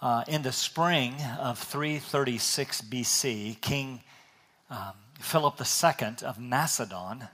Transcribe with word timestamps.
uh, 0.00 0.24
in 0.28 0.42
the 0.42 0.52
spring 0.52 1.14
of 1.38 1.58
336 1.58 2.82
BC, 2.82 3.60
King 3.60 4.00
um, 4.70 4.92
Philip 5.20 5.60
II 5.60 6.26
of 6.26 6.38
Macedon 6.38 7.28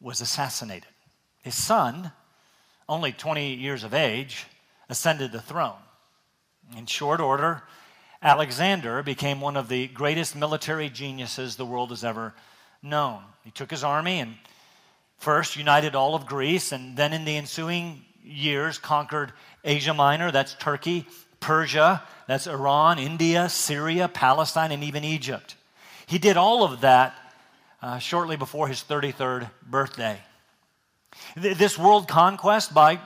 was 0.00 0.20
assassinated. 0.20 0.88
His 1.42 1.54
son, 1.54 2.12
only 2.88 3.12
20 3.12 3.54
years 3.54 3.84
of 3.84 3.94
age, 3.94 4.46
ascended 4.88 5.32
the 5.32 5.40
throne. 5.40 5.78
In 6.76 6.86
short 6.86 7.20
order, 7.20 7.62
Alexander 8.22 9.02
became 9.02 9.40
one 9.40 9.56
of 9.56 9.68
the 9.68 9.88
greatest 9.88 10.36
military 10.36 10.90
geniuses 10.90 11.56
the 11.56 11.64
world 11.64 11.90
has 11.90 12.04
ever 12.04 12.34
known. 12.82 13.22
He 13.44 13.50
took 13.50 13.70
his 13.70 13.84
army 13.84 14.20
and 14.20 14.34
first 15.18 15.56
united 15.56 15.94
all 15.94 16.14
of 16.14 16.26
Greece, 16.26 16.72
and 16.72 16.96
then 16.96 17.12
in 17.12 17.24
the 17.24 17.36
ensuing 17.36 18.02
years 18.22 18.78
conquered 18.78 19.32
Asia 19.64 19.94
Minor, 19.94 20.30
that's 20.30 20.54
Turkey, 20.54 21.06
Persia, 21.40 22.02
that's 22.26 22.46
Iran, 22.46 22.98
India, 22.98 23.48
Syria, 23.48 24.08
Palestine, 24.08 24.72
and 24.72 24.84
even 24.84 25.02
Egypt. 25.04 25.56
He 26.06 26.18
did 26.18 26.36
all 26.36 26.62
of 26.62 26.82
that 26.82 27.14
uh, 27.82 27.98
shortly 27.98 28.36
before 28.36 28.68
his 28.68 28.82
33rd 28.82 29.50
birthday. 29.62 30.20
This 31.34 31.78
world 31.78 32.08
conquest 32.08 32.72
by 32.72 33.00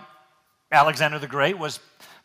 Alexander 0.70 1.18
the 1.18 1.26
Great 1.26 1.58
was 1.58 1.80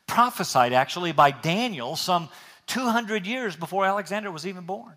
prophesied 0.07 0.73
actually 0.73 1.11
by 1.11 1.31
Daniel 1.31 1.95
some 1.95 2.29
200 2.67 3.25
years 3.25 3.55
before 3.55 3.85
Alexander 3.85 4.31
was 4.31 4.45
even 4.45 4.65
born. 4.65 4.93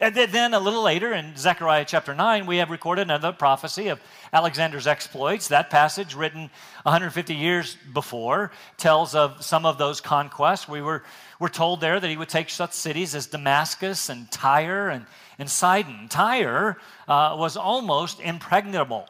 And 0.00 0.14
then 0.14 0.54
a 0.54 0.60
little 0.60 0.82
later 0.82 1.12
in 1.12 1.36
Zechariah 1.36 1.84
chapter 1.84 2.14
9, 2.14 2.46
we 2.46 2.58
have 2.58 2.70
recorded 2.70 3.02
another 3.02 3.32
prophecy 3.32 3.88
of 3.88 4.00
Alexander's 4.32 4.86
exploits. 4.86 5.48
That 5.48 5.70
passage, 5.70 6.14
written 6.14 6.50
150 6.84 7.34
years 7.34 7.76
before, 7.92 8.52
tells 8.76 9.16
of 9.16 9.42
some 9.44 9.66
of 9.66 9.76
those 9.76 10.00
conquests. 10.00 10.68
We 10.68 10.82
were, 10.82 11.02
were 11.40 11.48
told 11.48 11.80
there 11.80 11.98
that 11.98 12.08
he 12.08 12.16
would 12.16 12.28
take 12.28 12.48
such 12.48 12.74
cities 12.74 13.16
as 13.16 13.26
Damascus 13.26 14.08
and 14.08 14.30
Tyre 14.30 14.88
and, 14.88 15.04
and 15.36 15.50
Sidon. 15.50 16.06
Tyre 16.08 16.76
uh, 17.08 17.34
was 17.36 17.56
almost 17.56 18.20
impregnable. 18.20 19.08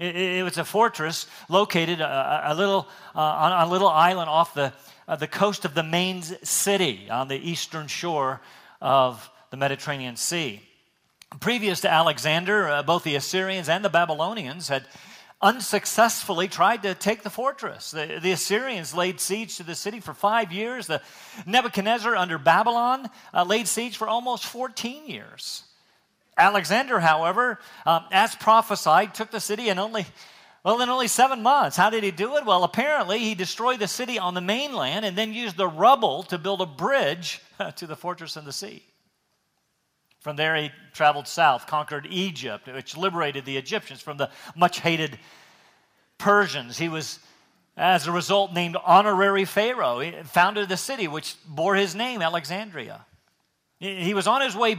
It, 0.00 0.16
it, 0.16 0.42
was 0.42 0.58
a 0.58 0.64
fortress 0.64 1.28
located 1.48 2.00
a, 2.00 2.42
a 2.46 2.54
little, 2.56 2.88
uh, 3.14 3.20
on 3.20 3.68
a 3.68 3.70
little 3.70 3.88
island 3.88 4.28
off 4.28 4.52
the, 4.52 4.72
uh, 5.06 5.14
the 5.14 5.28
coast 5.28 5.64
of 5.64 5.74
the 5.74 5.84
main 5.84 6.22
city 6.22 7.08
on 7.08 7.28
the 7.28 7.36
eastern 7.36 7.86
shore 7.86 8.40
of 8.80 9.30
the 9.54 9.58
Mediterranean 9.58 10.16
Sea. 10.16 10.60
Previous 11.38 11.82
to 11.82 11.88
Alexander, 11.88 12.68
uh, 12.68 12.82
both 12.82 13.04
the 13.04 13.14
Assyrians 13.14 13.68
and 13.68 13.84
the 13.84 13.88
Babylonians 13.88 14.66
had 14.66 14.84
unsuccessfully 15.40 16.48
tried 16.48 16.82
to 16.82 16.92
take 16.92 17.22
the 17.22 17.30
fortress. 17.30 17.92
The, 17.92 18.18
the, 18.20 18.32
Assyrians 18.32 18.96
laid 18.96 19.20
siege 19.20 19.58
to 19.58 19.62
the 19.62 19.76
city 19.76 20.00
for 20.00 20.12
five 20.12 20.50
years. 20.50 20.88
The 20.88 21.00
Nebuchadnezzar 21.46 22.16
under 22.16 22.36
Babylon 22.36 23.08
uh, 23.32 23.44
laid 23.44 23.68
siege 23.68 23.96
for 23.96 24.08
almost 24.08 24.44
14 24.44 25.06
years. 25.06 25.62
Alexander, 26.36 26.98
however, 26.98 27.60
um, 27.86 28.06
as 28.10 28.34
prophesied, 28.34 29.14
took 29.14 29.30
the 29.30 29.38
city 29.38 29.68
in 29.68 29.78
only 29.78 30.04
well, 30.64 30.80
in 30.80 30.88
only 30.88 31.06
seven 31.06 31.44
months. 31.44 31.76
How 31.76 31.90
did 31.90 32.02
he 32.02 32.10
do 32.10 32.38
it? 32.38 32.44
Well, 32.44 32.64
apparently 32.64 33.20
he 33.20 33.36
destroyed 33.36 33.78
the 33.78 33.86
city 33.86 34.18
on 34.18 34.34
the 34.34 34.40
mainland 34.40 35.04
and 35.04 35.16
then 35.16 35.32
used 35.32 35.56
the 35.56 35.68
rubble 35.68 36.24
to 36.24 36.38
build 36.38 36.60
a 36.60 36.66
bridge 36.66 37.40
to 37.76 37.86
the 37.86 37.94
fortress 37.94 38.36
in 38.36 38.44
the 38.44 38.52
sea. 38.52 38.82
From 40.24 40.36
there, 40.36 40.56
he 40.56 40.70
traveled 40.94 41.28
south, 41.28 41.66
conquered 41.66 42.06
Egypt, 42.08 42.66
which 42.66 42.96
liberated 42.96 43.44
the 43.44 43.58
Egyptians 43.58 44.00
from 44.00 44.16
the 44.16 44.30
much 44.56 44.80
hated 44.80 45.18
Persians. 46.16 46.78
He 46.78 46.88
was, 46.88 47.18
as 47.76 48.06
a 48.06 48.12
result, 48.12 48.54
named 48.54 48.78
honorary 48.86 49.44
Pharaoh. 49.44 50.00
He 50.00 50.12
founded 50.24 50.70
the 50.70 50.78
city 50.78 51.08
which 51.08 51.36
bore 51.46 51.74
his 51.74 51.94
name, 51.94 52.22
Alexandria. 52.22 53.04
He 53.78 54.14
was 54.14 54.26
on 54.26 54.40
his 54.40 54.56
way 54.56 54.78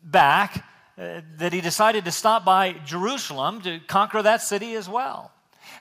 back 0.00 0.64
uh, 0.96 1.22
that 1.38 1.52
he 1.52 1.60
decided 1.60 2.04
to 2.04 2.12
stop 2.12 2.44
by 2.44 2.74
Jerusalem 2.84 3.62
to 3.62 3.80
conquer 3.80 4.22
that 4.22 4.42
city 4.42 4.76
as 4.76 4.88
well. 4.88 5.32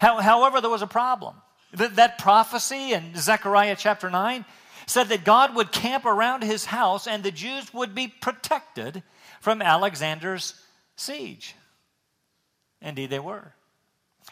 How, 0.02 0.22
however, 0.22 0.60
there 0.60 0.72
was 0.72 0.82
a 0.82 0.88
problem. 0.88 1.36
That, 1.74 1.98
that 1.98 2.18
prophecy 2.18 2.94
in 2.94 3.14
Zechariah 3.16 3.76
chapter 3.78 4.10
9 4.10 4.44
said 4.90 5.10
that 5.10 5.24
God 5.24 5.56
would 5.56 5.72
camp 5.72 6.06
around 6.06 6.44
his 6.44 6.66
house 6.66 7.08
and 7.08 7.24
the 7.24 7.32
Jews 7.32 7.74
would 7.74 7.94
be 7.94 8.08
protected 8.08 9.04
from 9.40 9.62
Alexander's 9.62 10.60
siege. 10.96 11.56
Indeed, 12.82 13.10
they 13.10 13.20
were. 13.20 13.54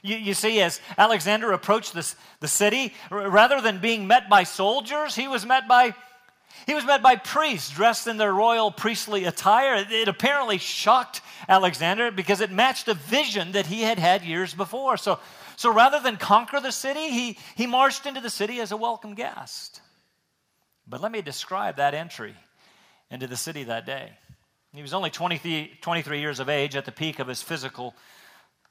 You, 0.02 0.18
you 0.18 0.34
see, 0.34 0.62
as 0.62 0.82
Alexander 0.98 1.52
approached 1.52 1.94
this, 1.94 2.16
the 2.40 2.48
city, 2.48 2.94
rather 3.12 3.62
than 3.62 3.80
being 3.80 4.08
met 4.08 4.30
by 4.30 4.44
soldiers, 4.44 5.16
he 5.16 5.28
was 5.28 5.46
met 5.46 5.68
by 5.68 5.94
he 6.66 6.74
was 6.74 6.86
met 6.86 7.04
by 7.04 7.18
priests 7.18 7.70
dressed 7.70 8.08
in 8.08 8.18
their 8.18 8.34
royal 8.34 8.72
priestly 8.72 9.26
attire. 9.26 9.86
It 9.90 10.08
apparently 10.08 10.58
shocked 10.58 11.22
Alexander 11.48 12.10
because 12.10 12.42
it 12.42 12.52
matched 12.52 12.88
a 12.88 12.96
vision 12.96 13.52
that 13.52 13.68
he 13.68 13.82
had 13.82 14.00
had 14.00 14.24
years 14.24 14.56
before. 14.56 14.98
So, 14.98 15.20
so 15.56 15.72
rather 15.72 16.00
than 16.00 16.18
conquer 16.18 16.60
the 16.60 16.72
city, 16.72 17.10
he, 17.10 17.38
he 17.56 17.68
marched 17.68 18.08
into 18.08 18.22
the 18.22 18.30
city 18.30 18.60
as 18.60 18.72
a 18.72 18.78
welcome 18.78 19.14
guest. 19.14 19.82
But 20.88 21.02
let 21.02 21.12
me 21.12 21.22
describe 21.22 21.78
that 21.78 21.94
entry 21.94 22.34
into 23.12 23.28
the 23.28 23.36
city 23.36 23.64
that 23.66 23.86
day. 23.86 24.12
He 24.74 24.82
was 24.82 24.94
only 24.94 25.10
23, 25.10 25.80
23 25.82 26.20
years 26.20 26.40
of 26.40 26.50
age 26.50 26.76
at 26.76 26.86
the 26.86 26.92
peak 26.92 27.20
of 27.20 27.28
his 27.28 27.42
physical 27.42 27.96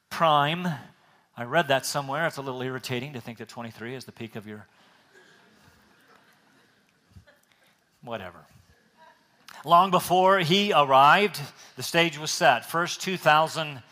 prime. 0.08 0.68
I 1.36 1.44
read 1.44 1.68
that 1.68 1.84
somewhere. 1.84 2.26
It's 2.26 2.36
a 2.36 2.42
little 2.42 2.62
irritating 2.62 3.14
to 3.14 3.20
think 3.20 3.38
that 3.38 3.48
23 3.48 3.94
is 3.94 4.04
the 4.04 4.12
peak 4.12 4.36
of 4.36 4.46
your. 4.46 4.66
Whatever. 8.02 8.38
Long 9.64 9.90
before 9.90 10.38
he 10.38 10.72
arrived, 10.72 11.40
the 11.76 11.82
stage 11.82 12.18
was 12.18 12.30
set. 12.30 12.64
First 12.64 13.02
2,000 13.02 13.82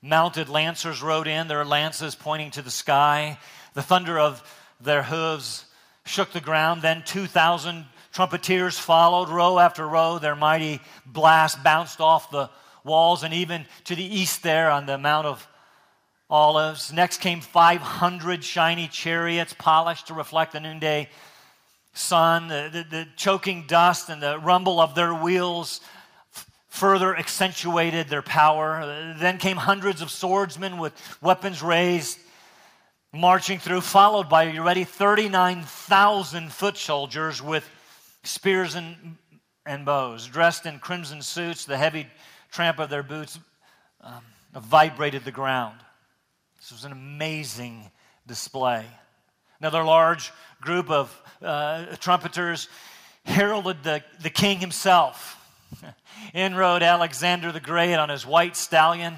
mounted 0.00 0.48
lancers 0.48 1.02
rode 1.02 1.26
in, 1.26 1.48
their 1.48 1.64
lances 1.64 2.14
pointing 2.14 2.52
to 2.52 2.62
the 2.62 2.70
sky. 2.70 3.38
The 3.74 3.82
thunder 3.82 4.20
of 4.20 4.42
their 4.80 5.02
hooves 5.02 5.64
shook 6.06 6.32
the 6.32 6.40
ground. 6.40 6.82
Then 6.82 7.02
2,000 7.04 7.84
trumpeters 8.12 8.78
followed, 8.78 9.28
row 9.28 9.58
after 9.58 9.86
row. 9.86 10.18
Their 10.18 10.36
mighty 10.36 10.80
blast 11.04 11.62
bounced 11.62 12.00
off 12.00 12.30
the 12.30 12.48
walls 12.84 13.22
and 13.22 13.34
even 13.34 13.66
to 13.84 13.94
the 13.94 14.04
east 14.04 14.42
there 14.42 14.70
on 14.70 14.86
the 14.86 14.96
Mount 14.96 15.26
of 15.26 15.46
Olives. 16.30 16.92
Next 16.92 17.20
came 17.20 17.40
500 17.40 18.42
shiny 18.42 18.88
chariots 18.88 19.54
polished 19.58 20.06
to 20.06 20.14
reflect 20.14 20.52
the 20.52 20.60
noonday 20.60 21.08
sun. 21.92 22.48
The, 22.48 22.70
the, 22.72 22.96
the 22.96 23.08
choking 23.16 23.66
dust 23.66 24.08
and 24.08 24.22
the 24.22 24.38
rumble 24.38 24.80
of 24.80 24.94
their 24.94 25.14
wheels 25.14 25.80
further 26.68 27.16
accentuated 27.16 28.08
their 28.08 28.22
power. 28.22 29.14
Then 29.18 29.38
came 29.38 29.56
hundreds 29.56 30.02
of 30.02 30.10
swordsmen 30.10 30.78
with 30.78 30.92
weapons 31.20 31.62
raised 31.62 32.18
marching 33.12 33.58
through, 33.58 33.80
followed 33.80 34.28
by, 34.28 34.44
you 34.44 34.62
ready, 34.62 34.84
39,000 34.84 36.52
foot 36.52 36.76
soldiers 36.76 37.42
with 37.42 37.68
spears 38.22 38.74
and, 38.74 39.16
and 39.64 39.84
bows, 39.84 40.26
dressed 40.26 40.66
in 40.66 40.78
crimson 40.78 41.22
suits. 41.22 41.64
The 41.64 41.76
heavy 41.76 42.06
tramp 42.50 42.78
of 42.78 42.90
their 42.90 43.02
boots 43.02 43.38
um, 44.00 44.22
vibrated 44.54 45.24
the 45.24 45.32
ground. 45.32 45.78
This 46.58 46.72
was 46.72 46.84
an 46.84 46.92
amazing 46.92 47.90
display. 48.26 48.84
Another 49.60 49.84
large 49.84 50.32
group 50.60 50.90
of 50.90 51.22
uh, 51.42 51.96
trumpeters 51.96 52.68
heralded 53.24 53.82
the, 53.82 54.02
the 54.20 54.30
king 54.30 54.58
himself. 54.58 55.42
In 56.34 56.54
rode 56.54 56.82
Alexander 56.82 57.52
the 57.52 57.60
Great 57.60 57.94
on 57.94 58.08
his 58.08 58.26
white 58.26 58.56
stallion 58.56 59.16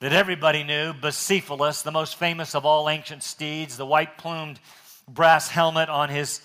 that 0.00 0.12
everybody 0.12 0.62
knew, 0.62 0.92
Bucephalus, 0.92 1.82
the 1.82 1.90
most 1.90 2.16
famous 2.16 2.54
of 2.54 2.64
all 2.64 2.88
ancient 2.88 3.22
steeds, 3.24 3.76
the 3.76 3.86
white 3.86 4.16
plumed 4.16 4.60
brass 5.08 5.48
helmet 5.48 5.88
on 5.88 6.08
his 6.08 6.40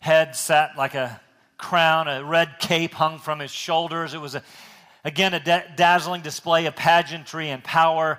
head 0.00 0.34
sat 0.34 0.76
like 0.76 0.96
a 0.96 1.20
crown, 1.56 2.08
a 2.08 2.24
red 2.24 2.58
cape 2.58 2.92
hung 2.92 3.18
from 3.20 3.38
his 3.38 3.52
shoulders. 3.52 4.12
It 4.12 4.20
was, 4.20 4.34
a, 4.34 4.42
again, 5.04 5.34
a 5.34 5.40
da- 5.40 5.62
dazzling 5.76 6.22
display 6.22 6.66
of 6.66 6.74
pageantry 6.74 7.48
and 7.48 7.62
power. 7.62 8.18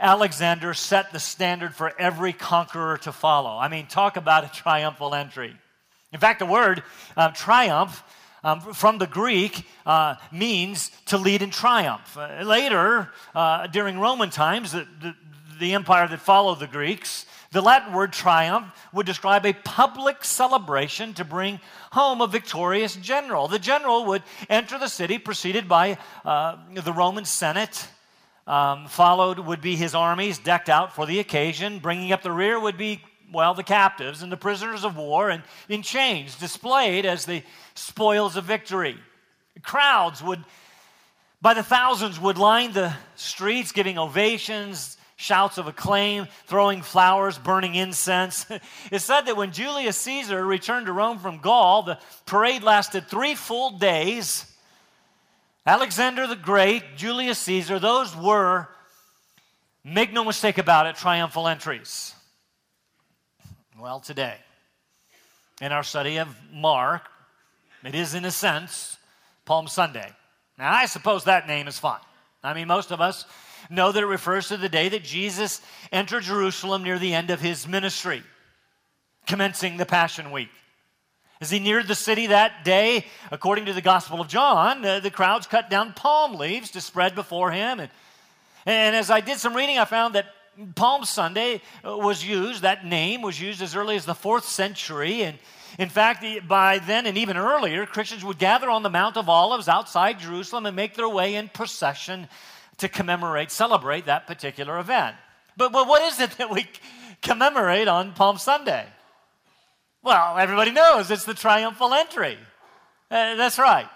Alexander 0.00 0.72
set 0.72 1.12
the 1.12 1.20
standard 1.20 1.74
for 1.74 1.92
every 2.00 2.32
conqueror 2.32 2.96
to 2.98 3.12
follow. 3.12 3.58
I 3.58 3.68
mean, 3.68 3.86
talk 3.86 4.16
about 4.16 4.44
a 4.44 4.48
triumphal 4.48 5.14
entry. 5.14 5.54
In 6.10 6.20
fact, 6.20 6.38
the 6.38 6.46
word 6.46 6.82
uh, 7.18 7.32
triumph 7.32 8.02
um, 8.44 8.60
from 8.60 8.98
the 8.98 9.06
Greek 9.06 9.64
uh, 9.86 10.16
means 10.30 10.90
to 11.06 11.18
lead 11.18 11.42
in 11.42 11.50
triumph. 11.50 12.16
Uh, 12.16 12.42
later, 12.42 13.10
uh, 13.34 13.66
during 13.68 13.98
Roman 13.98 14.30
times, 14.30 14.72
the, 14.72 14.86
the, 15.00 15.14
the 15.58 15.74
empire 15.74 16.08
that 16.08 16.20
followed 16.20 16.58
the 16.58 16.66
Greeks, 16.66 17.26
the 17.52 17.60
Latin 17.60 17.92
word 17.92 18.12
triumph 18.12 18.66
would 18.92 19.04
describe 19.04 19.44
a 19.44 19.52
public 19.52 20.24
celebration 20.24 21.12
to 21.14 21.24
bring 21.24 21.60
home 21.92 22.22
a 22.22 22.26
victorious 22.26 22.96
general. 22.96 23.46
The 23.46 23.58
general 23.58 24.06
would 24.06 24.22
enter 24.48 24.78
the 24.78 24.88
city, 24.88 25.18
preceded 25.18 25.68
by 25.68 25.98
uh, 26.24 26.56
the 26.74 26.92
Roman 26.92 27.26
Senate. 27.26 27.88
Um, 28.46 28.88
followed 28.88 29.38
would 29.38 29.60
be 29.60 29.76
his 29.76 29.94
armies 29.94 30.38
decked 30.38 30.68
out 30.68 30.94
for 30.94 31.06
the 31.06 31.20
occasion. 31.20 31.78
Bringing 31.78 32.10
up 32.10 32.22
the 32.22 32.32
rear 32.32 32.58
would 32.58 32.76
be 32.76 33.02
well, 33.32 33.54
the 33.54 33.62
captives 33.62 34.22
and 34.22 34.30
the 34.30 34.36
prisoners 34.36 34.84
of 34.84 34.96
war 34.96 35.30
and 35.30 35.42
in 35.68 35.82
chains, 35.82 36.36
displayed 36.36 37.06
as 37.06 37.24
the 37.24 37.42
spoils 37.74 38.36
of 38.36 38.44
victory. 38.44 38.96
Crowds 39.62 40.22
would, 40.22 40.44
by 41.40 41.54
the 41.54 41.62
thousands, 41.62 42.20
would 42.20 42.38
line 42.38 42.72
the 42.72 42.94
streets 43.16 43.72
giving 43.72 43.98
ovations, 43.98 44.96
shouts 45.16 45.56
of 45.56 45.66
acclaim, 45.66 46.26
throwing 46.46 46.82
flowers, 46.82 47.38
burning 47.38 47.74
incense. 47.74 48.46
It's 48.90 49.04
said 49.04 49.22
that 49.22 49.36
when 49.36 49.52
Julius 49.52 49.96
Caesar 49.98 50.44
returned 50.44 50.86
to 50.86 50.92
Rome 50.92 51.18
from 51.18 51.38
Gaul, 51.38 51.82
the 51.82 51.98
parade 52.26 52.62
lasted 52.62 53.06
three 53.08 53.34
full 53.34 53.78
days. 53.78 54.44
Alexander 55.64 56.26
the 56.26 56.36
Great, 56.36 56.96
Julius 56.96 57.38
Caesar, 57.38 57.78
those 57.78 58.16
were, 58.16 58.68
make 59.84 60.12
no 60.12 60.24
mistake 60.24 60.58
about 60.58 60.86
it, 60.86 60.96
triumphal 60.96 61.46
entries. 61.46 62.14
Well, 63.80 64.00
today, 64.00 64.36
in 65.62 65.72
our 65.72 65.82
study 65.82 66.18
of 66.18 66.28
Mark, 66.52 67.08
it 67.82 67.94
is 67.94 68.14
in 68.14 68.26
a 68.26 68.30
sense 68.30 68.98
Palm 69.46 69.66
Sunday. 69.66 70.12
Now, 70.58 70.72
I 70.74 70.84
suppose 70.84 71.24
that 71.24 71.48
name 71.48 71.66
is 71.66 71.78
fine. 71.78 72.00
I 72.44 72.52
mean, 72.52 72.68
most 72.68 72.90
of 72.90 73.00
us 73.00 73.24
know 73.70 73.90
that 73.90 74.02
it 74.02 74.06
refers 74.06 74.48
to 74.48 74.58
the 74.58 74.68
day 74.68 74.90
that 74.90 75.04
Jesus 75.04 75.62
entered 75.90 76.24
Jerusalem 76.24 76.82
near 76.82 76.98
the 76.98 77.14
end 77.14 77.30
of 77.30 77.40
his 77.40 77.66
ministry, 77.66 78.22
commencing 79.26 79.78
the 79.78 79.86
Passion 79.86 80.32
Week. 80.32 80.50
As 81.40 81.50
he 81.50 81.58
neared 81.58 81.88
the 81.88 81.94
city 81.94 82.26
that 82.26 82.66
day, 82.66 83.06
according 83.30 83.64
to 83.64 83.72
the 83.72 83.80
Gospel 83.80 84.20
of 84.20 84.28
John, 84.28 84.84
uh, 84.84 85.00
the 85.00 85.10
crowds 85.10 85.46
cut 85.46 85.70
down 85.70 85.94
palm 85.94 86.34
leaves 86.34 86.72
to 86.72 86.80
spread 86.82 87.14
before 87.14 87.50
him. 87.50 87.80
And, 87.80 87.90
and 88.66 88.94
as 88.94 89.10
I 89.10 89.20
did 89.20 89.38
some 89.38 89.56
reading, 89.56 89.78
I 89.78 89.86
found 89.86 90.14
that 90.14 90.26
Palm 90.74 91.04
Sunday 91.04 91.62
uh, 91.86 91.96
was 91.96 92.24
used, 92.24 92.62
that 92.62 92.84
name 92.84 93.22
was 93.22 93.40
used 93.40 93.62
as 93.62 93.74
early 93.74 93.96
as 93.96 94.04
the 94.04 94.14
fourth 94.14 94.44
century. 94.44 95.22
And 95.22 95.38
in 95.78 95.88
fact, 95.88 96.24
by 96.46 96.78
then 96.78 97.06
and 97.06 97.16
even 97.16 97.36
earlier, 97.36 97.86
Christians 97.86 98.24
would 98.24 98.38
gather 98.38 98.68
on 98.68 98.82
the 98.82 98.90
Mount 98.90 99.16
of 99.16 99.28
Olives 99.28 99.68
outside 99.68 100.18
Jerusalem 100.18 100.66
and 100.66 100.76
make 100.76 100.94
their 100.94 101.08
way 101.08 101.34
in 101.34 101.48
procession 101.48 102.28
to 102.78 102.88
commemorate, 102.88 103.50
celebrate 103.50 104.06
that 104.06 104.26
particular 104.26 104.78
event. 104.78 105.16
But, 105.56 105.72
but 105.72 105.86
what 105.86 106.02
is 106.02 106.20
it 106.20 106.32
that 106.32 106.50
we 106.50 106.66
commemorate 107.22 107.88
on 107.88 108.12
Palm 108.12 108.38
Sunday? 108.38 108.86
Well, 110.02 110.36
everybody 110.36 110.72
knows 110.72 111.10
it's 111.10 111.24
the 111.24 111.34
triumphal 111.34 111.94
entry. 111.94 112.36
Uh, 113.10 113.36
that's 113.36 113.58
right. 113.58 113.88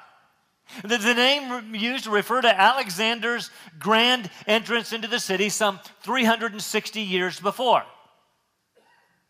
The, 0.83 0.99
the, 0.99 1.15
name 1.15 1.75
used 1.75 2.05
to 2.05 2.11
refer 2.11 2.41
to 2.41 2.61
Alexander's 2.61 3.51
grand 3.79 4.31
entrance 4.47 4.93
into 4.93 5.09
the 5.09 5.21
city 5.21 5.49
some 5.49 5.81
360 6.03 7.01
years 7.01 7.41
before. 7.41 7.85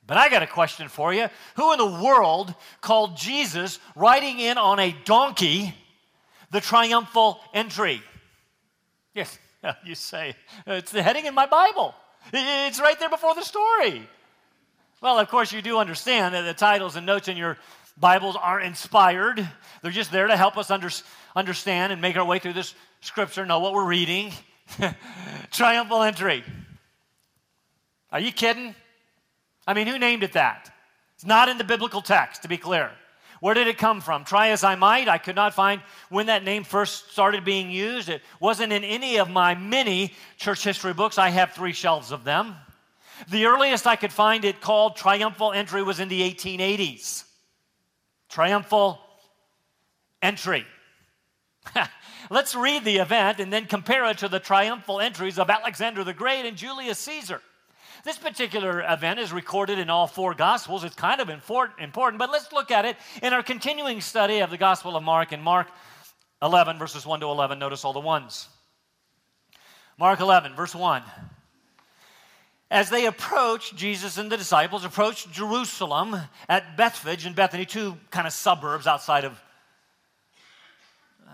But 0.06 0.16
I 0.16 0.28
got 0.28 0.42
a 0.42 0.46
question 0.46 0.88
for 0.88 1.12
you. 1.12 1.28
Who 1.56 1.72
in 1.72 1.78
the 1.78 2.02
world 2.02 2.54
called 2.80 3.16
Jesus 3.16 3.78
riding 3.94 4.38
in 4.38 4.56
on 4.56 4.78
a 4.78 4.96
donkey 5.04 5.74
the 6.50 6.60
triumphal 6.60 7.40
entry? 7.52 8.00
Yes, 9.14 9.38
you 9.84 9.94
say, 9.94 10.34
it's 10.66 10.92
the 10.92 11.02
heading 11.02 11.26
in 11.26 11.34
my 11.34 11.46
Bible. 11.46 11.94
It's 12.32 12.80
right 12.80 12.98
there 12.98 13.10
before 13.10 13.34
the 13.34 13.42
story. 13.42 14.08
Well, 15.00 15.18
of 15.18 15.28
course, 15.28 15.52
you 15.52 15.62
do 15.62 15.78
understand 15.78 16.34
that 16.34 16.42
the 16.42 16.54
titles 16.54 16.96
and 16.96 17.04
notes 17.04 17.28
in 17.28 17.36
your 17.36 17.58
Bibles 17.98 18.36
aren't 18.36 18.66
inspired. 18.66 19.46
They're 19.82 19.90
just 19.90 20.12
there 20.12 20.26
to 20.26 20.36
help 20.36 20.56
us 20.56 20.70
under, 20.70 20.90
understand 21.36 21.92
and 21.92 22.02
make 22.02 22.16
our 22.16 22.24
way 22.24 22.38
through 22.38 22.54
this 22.54 22.74
scripture, 23.02 23.46
know 23.46 23.60
what 23.60 23.74
we're 23.74 23.84
reading. 23.84 24.32
Triumphal 25.52 26.02
entry. 26.02 26.42
Are 28.10 28.20
you 28.20 28.32
kidding? 28.32 28.74
I 29.66 29.74
mean, 29.74 29.86
who 29.86 29.98
named 29.98 30.22
it 30.22 30.32
that? 30.32 30.72
It's 31.14 31.26
not 31.26 31.48
in 31.48 31.58
the 31.58 31.64
biblical 31.64 32.00
text, 32.00 32.42
to 32.42 32.48
be 32.48 32.56
clear. 32.56 32.90
Where 33.40 33.54
did 33.54 33.68
it 33.68 33.76
come 33.76 34.00
from? 34.00 34.24
Try 34.24 34.48
as 34.48 34.64
I 34.64 34.76
might, 34.76 35.08
I 35.08 35.18
could 35.18 35.36
not 35.36 35.52
find 35.52 35.82
when 36.08 36.26
that 36.26 36.42
name 36.42 36.64
first 36.64 37.12
started 37.12 37.44
being 37.44 37.70
used. 37.70 38.08
It 38.08 38.22
wasn't 38.40 38.72
in 38.72 38.82
any 38.82 39.18
of 39.18 39.28
my 39.28 39.54
many 39.54 40.14
church 40.38 40.64
history 40.64 40.94
books. 40.94 41.18
I 41.18 41.28
have 41.28 41.52
three 41.52 41.72
shelves 41.72 42.12
of 42.12 42.24
them. 42.24 42.54
The 43.30 43.46
earliest 43.46 43.86
I 43.86 43.96
could 43.96 44.12
find 44.12 44.44
it 44.44 44.60
called 44.60 44.96
triumphal 44.96 45.52
entry 45.52 45.82
was 45.82 46.00
in 46.00 46.08
the 46.08 46.22
1880s. 46.22 47.24
Triumphal 48.28 49.00
entry. 50.22 50.66
Let's 52.30 52.54
read 52.54 52.84
the 52.84 52.96
event 52.96 53.40
and 53.40 53.52
then 53.52 53.66
compare 53.66 54.04
it 54.06 54.18
to 54.18 54.28
the 54.28 54.40
triumphal 54.40 55.00
entries 55.00 55.38
of 55.38 55.50
Alexander 55.50 56.04
the 56.04 56.14
Great 56.14 56.46
and 56.46 56.56
Julius 56.56 56.98
Caesar. 57.00 57.40
This 58.04 58.18
particular 58.18 58.84
event 58.88 59.18
is 59.20 59.32
recorded 59.32 59.78
in 59.78 59.90
all 59.90 60.06
four 60.06 60.34
Gospels. 60.34 60.84
It's 60.84 60.94
kind 60.94 61.20
of 61.20 61.28
important, 61.28 62.18
but 62.18 62.30
let's 62.30 62.52
look 62.52 62.70
at 62.70 62.84
it 62.84 62.96
in 63.22 63.32
our 63.32 63.42
continuing 63.42 64.00
study 64.00 64.40
of 64.40 64.50
the 64.50 64.58
Gospel 64.58 64.96
of 64.96 65.02
Mark. 65.02 65.32
In 65.32 65.42
Mark 65.42 65.68
11, 66.42 66.78
verses 66.78 67.06
1 67.06 67.20
to 67.20 67.26
11, 67.26 67.58
notice 67.58 67.84
all 67.84 67.92
the 67.92 68.00
ones. 68.00 68.48
Mark 69.98 70.20
11, 70.20 70.54
verse 70.54 70.74
1. 70.74 71.02
As 72.70 72.90
they 72.90 73.06
approached, 73.06 73.76
Jesus 73.76 74.18
and 74.18 74.30
the 74.30 74.36
disciples 74.36 74.84
approached 74.84 75.30
Jerusalem 75.32 76.16
at 76.48 76.76
Bethphage 76.76 77.24
and 77.24 77.34
Bethany, 77.34 77.64
two 77.64 77.96
kind 78.10 78.26
of 78.26 78.32
suburbs 78.32 78.86
outside 78.86 79.24
of 79.24 79.40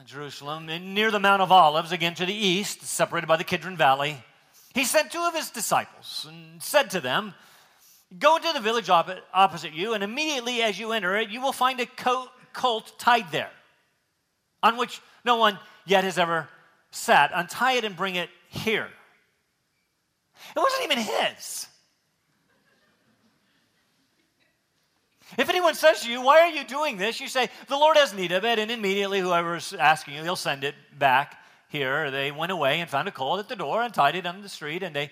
Jerusalem, 0.06 0.66
near 0.66 1.10
the 1.10 1.20
Mount 1.20 1.42
of 1.42 1.52
Olives, 1.52 1.92
again 1.92 2.14
to 2.14 2.26
the 2.26 2.34
east, 2.34 2.82
separated 2.82 3.26
by 3.26 3.36
the 3.36 3.44
Kidron 3.44 3.76
Valley 3.76 4.22
he 4.74 4.84
sent 4.84 5.12
two 5.12 5.20
of 5.20 5.34
his 5.34 5.50
disciples 5.50 6.26
and 6.28 6.62
said 6.62 6.90
to 6.90 7.00
them, 7.00 7.34
Go 8.18 8.36
into 8.36 8.52
the 8.52 8.60
village 8.60 8.90
op- 8.90 9.10
opposite 9.32 9.72
you, 9.72 9.94
and 9.94 10.04
immediately 10.04 10.62
as 10.62 10.78
you 10.78 10.92
enter 10.92 11.16
it, 11.16 11.30
you 11.30 11.40
will 11.40 11.52
find 11.52 11.80
a 11.80 11.86
colt 12.52 12.98
tied 12.98 13.30
there, 13.30 13.50
on 14.62 14.76
which 14.76 15.00
no 15.24 15.36
one 15.36 15.58
yet 15.86 16.04
has 16.04 16.18
ever 16.18 16.48
sat. 16.90 17.30
Untie 17.34 17.72
it 17.72 17.84
and 17.84 17.96
bring 17.96 18.16
it 18.16 18.28
here. 18.48 18.88
It 20.54 20.58
wasn't 20.58 20.84
even 20.84 20.98
his. 20.98 21.66
If 25.38 25.48
anyone 25.48 25.74
says 25.74 26.02
to 26.02 26.10
you, 26.10 26.22
Why 26.22 26.40
are 26.40 26.50
you 26.50 26.64
doing 26.64 26.96
this? 26.96 27.20
you 27.20 27.28
say, 27.28 27.48
The 27.68 27.76
Lord 27.76 27.96
has 27.96 28.14
need 28.14 28.32
of 28.32 28.44
it, 28.44 28.58
and 28.58 28.70
immediately 28.70 29.20
whoever's 29.20 29.72
asking 29.72 30.14
you, 30.14 30.22
he'll 30.22 30.36
send 30.36 30.64
it 30.64 30.74
back 30.98 31.38
here, 31.72 32.10
they 32.10 32.30
went 32.30 32.52
away 32.52 32.80
and 32.80 32.90
found 32.90 33.08
a 33.08 33.10
colt 33.10 33.40
at 33.40 33.48
the 33.48 33.56
door 33.56 33.82
and 33.82 33.92
tied 33.94 34.14
it 34.14 34.26
on 34.26 34.42
the 34.42 34.48
street, 34.48 34.82
and 34.82 34.94
they 34.94 35.10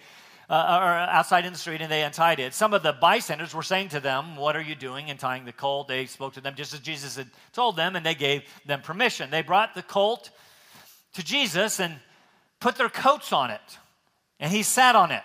uh, 0.50 0.80
or 0.82 0.90
outside 0.90 1.46
in 1.46 1.52
the 1.52 1.58
street, 1.58 1.80
and 1.80 1.90
they 1.90 2.02
untied 2.02 2.40
it. 2.40 2.52
Some 2.52 2.74
of 2.74 2.82
the 2.82 2.92
bystanders 2.92 3.54
were 3.54 3.62
saying 3.62 3.90
to 3.90 4.00
them, 4.00 4.36
"What 4.36 4.56
are 4.56 4.60
you 4.60 4.74
doing 4.74 5.08
in 5.08 5.16
tying 5.16 5.44
the 5.44 5.52
colt?" 5.52 5.88
They 5.88 6.06
spoke 6.06 6.34
to 6.34 6.40
them 6.40 6.54
just 6.56 6.74
as 6.74 6.80
Jesus 6.80 7.16
had 7.16 7.28
told 7.52 7.76
them, 7.76 7.96
and 7.96 8.04
they 8.04 8.14
gave 8.14 8.42
them 8.66 8.82
permission. 8.82 9.30
They 9.30 9.42
brought 9.42 9.74
the 9.74 9.82
colt 9.82 10.30
to 11.14 11.24
Jesus 11.24 11.80
and 11.80 11.98
put 12.58 12.76
their 12.76 12.90
coats 12.90 13.32
on 13.32 13.50
it, 13.50 13.78
and 14.38 14.52
he 14.52 14.62
sat 14.62 14.96
on 14.96 15.12
it. 15.12 15.22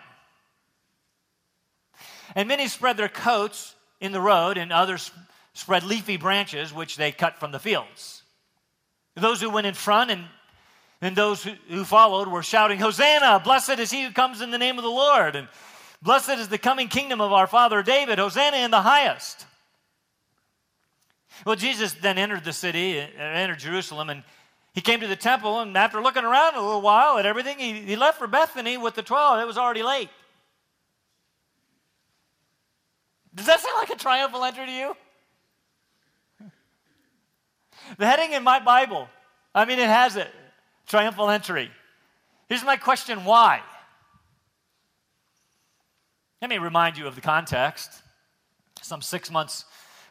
And 2.36 2.48
many 2.48 2.68
spread 2.68 2.96
their 2.96 3.10
coats 3.10 3.75
in 4.00 4.12
the 4.12 4.22
road, 4.22 4.58
and 4.58 4.72
others 4.72 5.12
spread 5.54 5.84
leafy 5.84 6.18
branches 6.18 6.74
which 6.74 6.98
they 6.98 7.12
cut 7.12 7.40
from 7.40 7.52
the 7.52 7.60
fields. 7.60 8.24
Those 9.16 9.42
who 9.42 9.50
went 9.50 9.68
in 9.68 9.74
front 9.74 10.12
and 10.12 10.26
and 11.02 11.16
those 11.16 11.44
who, 11.44 11.52
who 11.70 11.84
followed 11.84 12.28
were 12.28 12.44
shouting, 12.44 12.80
Hosanna! 12.80 13.40
Blessed 13.44 13.80
is 13.80 13.92
he 13.92 14.04
who 14.04 14.12
comes 14.12 14.42
in 14.42 14.52
the 14.52 14.58
name 14.58 14.78
of 14.78 14.84
the 14.84 14.90
Lord. 14.90 15.36
And 15.36 15.48
blessed 16.02 16.32
is 16.32 16.48
the 16.48 16.58
coming 16.58 16.88
kingdom 16.88 17.22
of 17.22 17.32
our 17.32 17.48
father 17.48 17.84
David. 17.84 18.18
Hosanna 18.18 18.58
in 18.58 18.72
the 18.72 18.82
highest. 18.82 19.46
Well, 21.46 21.56
Jesus 21.56 21.94
then 21.94 22.18
entered 22.18 22.44
the 22.44 22.54
city, 22.54 23.00
uh, 23.00 23.22
entered 23.22 23.60
Jerusalem, 23.60 24.10
and 24.10 24.24
he 24.74 24.82
came 24.82 25.02
to 25.02 25.08
the 25.08 25.16
temple. 25.16 25.60
And 25.60 25.78
after 25.78 26.02
looking 26.02 26.24
around 26.24 26.56
a 26.56 26.62
little 26.62 26.82
while 26.82 27.18
at 27.18 27.26
everything, 27.26 27.60
he, 27.60 27.74
he 27.82 27.96
left 27.96 28.18
for 28.18 28.28
Bethany 28.28 28.78
with 28.78 28.96
the 28.96 29.04
12. 29.04 29.42
It 29.42 29.48
was 29.48 29.58
already 29.58 29.84
late. 29.84 30.10
Does 33.36 33.46
that 33.48 33.60
sound 33.60 33.76
like 33.78 33.90
a 33.90 33.96
triumphal 33.96 34.44
entry 34.44 34.66
to 34.66 34.72
you? 34.72 34.96
The 37.98 38.06
heading 38.06 38.32
in 38.32 38.44
my 38.44 38.60
Bible, 38.60 39.08
I 39.54 39.66
mean, 39.66 39.78
it 39.78 39.90
has 39.90 40.16
it 40.16 40.30
triumphal 40.88 41.30
entry. 41.30 41.70
Here's 42.48 42.64
my 42.64 42.78
question 42.78 43.26
why? 43.26 43.62
Let 46.42 46.50
me 46.50 46.58
remind 46.58 46.98
you 46.98 47.08
of 47.08 47.16
the 47.16 47.22
context. 47.22 47.92
Some 48.82 49.02
six 49.02 49.32
months 49.32 49.66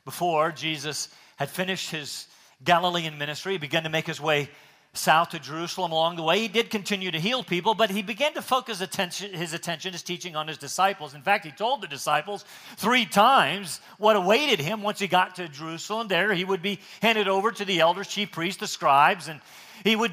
before 0.04 0.52
Jesus 0.52 1.08
had 1.36 1.48
finished 1.48 1.90
his 1.90 2.26
Galilean 2.62 3.18
ministry, 3.18 3.58
began 3.58 3.82
to 3.84 3.88
make 3.88 4.06
his 4.06 4.20
way 4.20 4.48
south 4.96 5.30
to 5.30 5.38
Jerusalem 5.38 5.92
along 5.92 6.16
the 6.16 6.22
way. 6.22 6.40
He 6.40 6.48
did 6.48 6.70
continue 6.70 7.10
to 7.10 7.20
heal 7.20 7.42
people, 7.42 7.74
but 7.74 7.90
he 7.90 8.02
began 8.02 8.34
to 8.34 8.42
focus 8.42 8.80
attention, 8.80 9.32
his 9.32 9.52
attention, 9.52 9.92
his 9.92 10.02
teaching 10.02 10.36
on 10.36 10.48
his 10.48 10.58
disciples. 10.58 11.14
In 11.14 11.22
fact, 11.22 11.44
he 11.44 11.50
told 11.50 11.80
the 11.80 11.88
disciples 11.88 12.44
three 12.76 13.04
times 13.04 13.80
what 13.98 14.16
awaited 14.16 14.60
him 14.60 14.82
once 14.82 14.98
he 14.98 15.06
got 15.06 15.36
to 15.36 15.48
Jerusalem. 15.48 16.08
There, 16.08 16.32
he 16.32 16.44
would 16.44 16.62
be 16.62 16.80
handed 17.02 17.28
over 17.28 17.50
to 17.52 17.64
the 17.64 17.80
elders, 17.80 18.08
chief 18.08 18.32
priests, 18.32 18.60
the 18.60 18.66
scribes, 18.66 19.28
and 19.28 19.40
he 19.82 19.96
would 19.96 20.12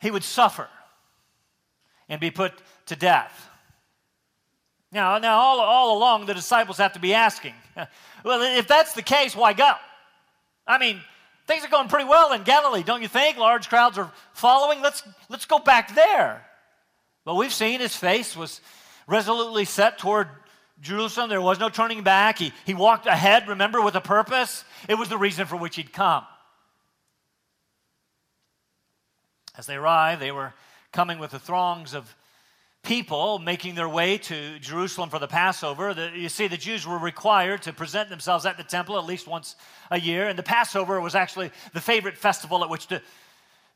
he 0.00 0.10
would 0.10 0.24
suffer 0.24 0.68
and 2.08 2.20
be 2.20 2.30
put 2.30 2.52
to 2.86 2.96
death. 2.96 3.48
Now, 4.90 5.18
now 5.18 5.38
all, 5.38 5.60
all 5.60 5.98
along, 5.98 6.26
the 6.26 6.34
disciples 6.34 6.78
have 6.78 6.94
to 6.94 7.00
be 7.00 7.12
asking, 7.12 7.54
well, 8.24 8.40
if 8.56 8.66
that's 8.66 8.94
the 8.94 9.02
case, 9.02 9.36
why 9.36 9.52
go? 9.52 9.72
I 10.66 10.78
mean, 10.78 11.00
things 11.48 11.64
are 11.64 11.68
going 11.68 11.88
pretty 11.88 12.04
well 12.04 12.32
in 12.32 12.44
Galilee, 12.44 12.84
don't 12.84 13.02
you 13.02 13.08
think? 13.08 13.38
Large 13.38 13.68
crowds 13.68 13.98
are 13.98 14.12
following. 14.34 14.82
Let's, 14.82 15.02
let's 15.28 15.46
go 15.46 15.58
back 15.58 15.94
there. 15.94 16.44
But 17.24 17.34
we've 17.34 17.52
seen 17.52 17.80
his 17.80 17.96
face 17.96 18.36
was 18.36 18.60
resolutely 19.06 19.64
set 19.64 19.98
toward 19.98 20.28
Jerusalem. 20.80 21.30
There 21.30 21.40
was 21.40 21.58
no 21.58 21.70
turning 21.70 22.02
back. 22.02 22.38
He, 22.38 22.52
he 22.66 22.74
walked 22.74 23.06
ahead, 23.06 23.48
remember, 23.48 23.80
with 23.80 23.94
a 23.96 24.00
purpose. 24.00 24.62
It 24.88 24.94
was 24.94 25.08
the 25.08 25.18
reason 25.18 25.46
for 25.46 25.56
which 25.56 25.76
he'd 25.76 25.92
come. 25.92 26.24
As 29.56 29.66
they 29.66 29.74
arrived, 29.74 30.22
they 30.22 30.30
were 30.30 30.52
coming 30.92 31.18
with 31.18 31.32
the 31.32 31.38
throngs 31.38 31.94
of 31.94 32.14
people 32.88 33.38
making 33.38 33.74
their 33.74 33.88
way 33.88 34.16
to 34.16 34.58
Jerusalem 34.60 35.10
for 35.10 35.18
the 35.18 35.28
Passover. 35.28 35.92
The, 35.92 36.10
you 36.14 36.30
see, 36.30 36.48
the 36.48 36.56
Jews 36.56 36.86
were 36.86 36.96
required 36.96 37.60
to 37.62 37.72
present 37.74 38.08
themselves 38.08 38.46
at 38.46 38.56
the 38.56 38.64
temple 38.64 38.98
at 38.98 39.04
least 39.04 39.28
once 39.28 39.56
a 39.90 40.00
year, 40.00 40.26
and 40.26 40.38
the 40.38 40.42
Passover 40.42 40.98
was 40.98 41.14
actually 41.14 41.50
the 41.74 41.82
favorite 41.82 42.16
festival 42.16 42.64
at 42.64 42.70
which 42.70 42.86
to 42.88 43.02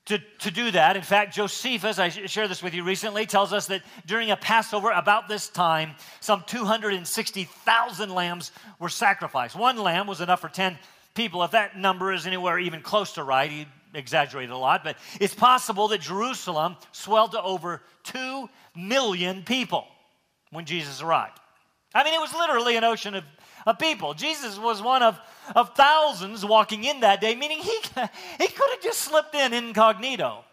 to, 0.06 0.18
to 0.40 0.50
do 0.50 0.68
that. 0.72 0.96
In 0.96 1.02
fact, 1.02 1.32
Josephus, 1.32 2.00
I 2.00 2.08
shared 2.08 2.50
this 2.50 2.60
with 2.60 2.74
you 2.74 2.82
recently, 2.82 3.24
tells 3.24 3.52
us 3.52 3.68
that 3.68 3.82
during 4.04 4.32
a 4.32 4.36
Passover 4.36 4.90
about 4.90 5.28
this 5.28 5.48
time, 5.48 5.94
some 6.18 6.42
260,000 6.48 8.10
lambs 8.10 8.50
were 8.80 8.88
sacrificed. 8.88 9.54
One 9.54 9.78
lamb 9.78 10.08
was 10.08 10.20
enough 10.20 10.40
for 10.40 10.48
10 10.48 10.76
people. 11.14 11.44
If 11.44 11.52
that 11.52 11.78
number 11.78 12.12
is 12.12 12.26
anywhere 12.26 12.58
even 12.58 12.80
close 12.80 13.12
to 13.12 13.22
right, 13.22 13.48
he 13.48 13.66
exaggerated 13.94 14.50
a 14.50 14.56
lot, 14.56 14.82
but 14.82 14.96
it's 15.20 15.34
possible 15.34 15.86
that 15.88 16.00
Jerusalem 16.00 16.76
swelled 16.90 17.32
to 17.32 17.42
over 17.42 17.82
2 18.04 18.48
million 18.74 19.42
people 19.42 19.86
when 20.50 20.64
Jesus 20.64 21.02
arrived. 21.02 21.38
I 21.94 22.04
mean, 22.04 22.14
it 22.14 22.20
was 22.20 22.32
literally 22.32 22.76
an 22.76 22.84
ocean 22.84 23.14
of, 23.14 23.24
of 23.66 23.78
people. 23.78 24.14
Jesus 24.14 24.58
was 24.58 24.80
one 24.80 25.02
of 25.02 25.18
of 25.54 25.74
thousands 25.74 26.44
walking 26.44 26.84
in 26.84 27.00
that 27.00 27.20
day, 27.20 27.34
meaning 27.34 27.58
he, 27.58 27.76
he 28.38 28.46
could 28.46 28.70
have 28.70 28.80
just 28.82 29.00
slipped 29.00 29.34
in 29.34 29.52
incognito. 29.52 30.44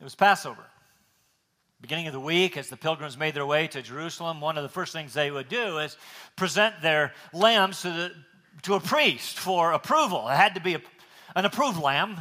It 0.00 0.04
was 0.04 0.14
Passover. 0.14 0.64
Beginning 1.80 2.06
of 2.06 2.12
the 2.12 2.20
week, 2.20 2.56
as 2.56 2.68
the 2.68 2.76
pilgrims 2.76 3.16
made 3.16 3.34
their 3.34 3.46
way 3.46 3.66
to 3.68 3.80
Jerusalem, 3.80 4.40
one 4.40 4.58
of 4.58 4.62
the 4.62 4.68
first 4.68 4.92
things 4.92 5.14
they 5.14 5.30
would 5.30 5.48
do 5.48 5.78
is 5.78 5.96
present 6.36 6.74
their 6.82 7.12
lambs 7.32 7.82
to, 7.82 7.90
the, 7.90 8.12
to 8.62 8.74
a 8.74 8.80
priest 8.80 9.38
for 9.38 9.72
approval. 9.72 10.28
It 10.28 10.36
had 10.36 10.54
to 10.54 10.60
be 10.60 10.74
a, 10.74 10.82
an 11.36 11.44
approved 11.44 11.80
lamb. 11.80 12.18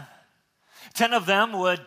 Ten 0.93 1.13
of 1.13 1.25
them 1.25 1.53
would 1.53 1.79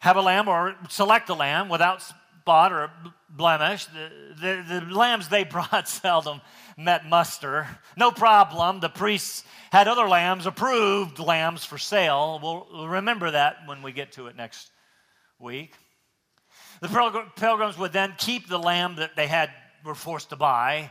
have 0.00 0.16
a 0.16 0.22
lamb 0.22 0.48
or 0.48 0.76
select 0.88 1.28
a 1.28 1.34
lamb 1.34 1.68
without 1.68 2.02
spot 2.02 2.72
or 2.72 2.90
blemish. 3.30 3.86
The, 3.86 4.10
the, 4.40 4.80
the, 4.80 4.94
lambs 4.94 5.28
they 5.28 5.44
brought 5.44 5.88
seldom 5.88 6.40
met 6.76 7.06
muster. 7.06 7.66
No 7.96 8.10
problem. 8.10 8.80
The 8.80 8.88
priests 8.88 9.44
had 9.72 9.88
other 9.88 10.08
lambs, 10.08 10.46
approved 10.46 11.18
lambs 11.18 11.64
for 11.64 11.78
sale. 11.78 12.38
We'll 12.42 12.88
remember 12.88 13.30
that 13.30 13.66
when 13.66 13.82
we 13.82 13.92
get 13.92 14.12
to 14.12 14.26
it 14.26 14.36
next 14.36 14.70
week. 15.38 15.74
The 16.80 17.28
pilgrims 17.36 17.78
would 17.78 17.92
then 17.92 18.14
keep 18.18 18.48
the 18.48 18.58
lamb 18.58 18.96
that 18.96 19.16
they 19.16 19.26
had 19.26 19.50
were 19.84 19.94
forced 19.94 20.30
to 20.30 20.36
buy 20.36 20.90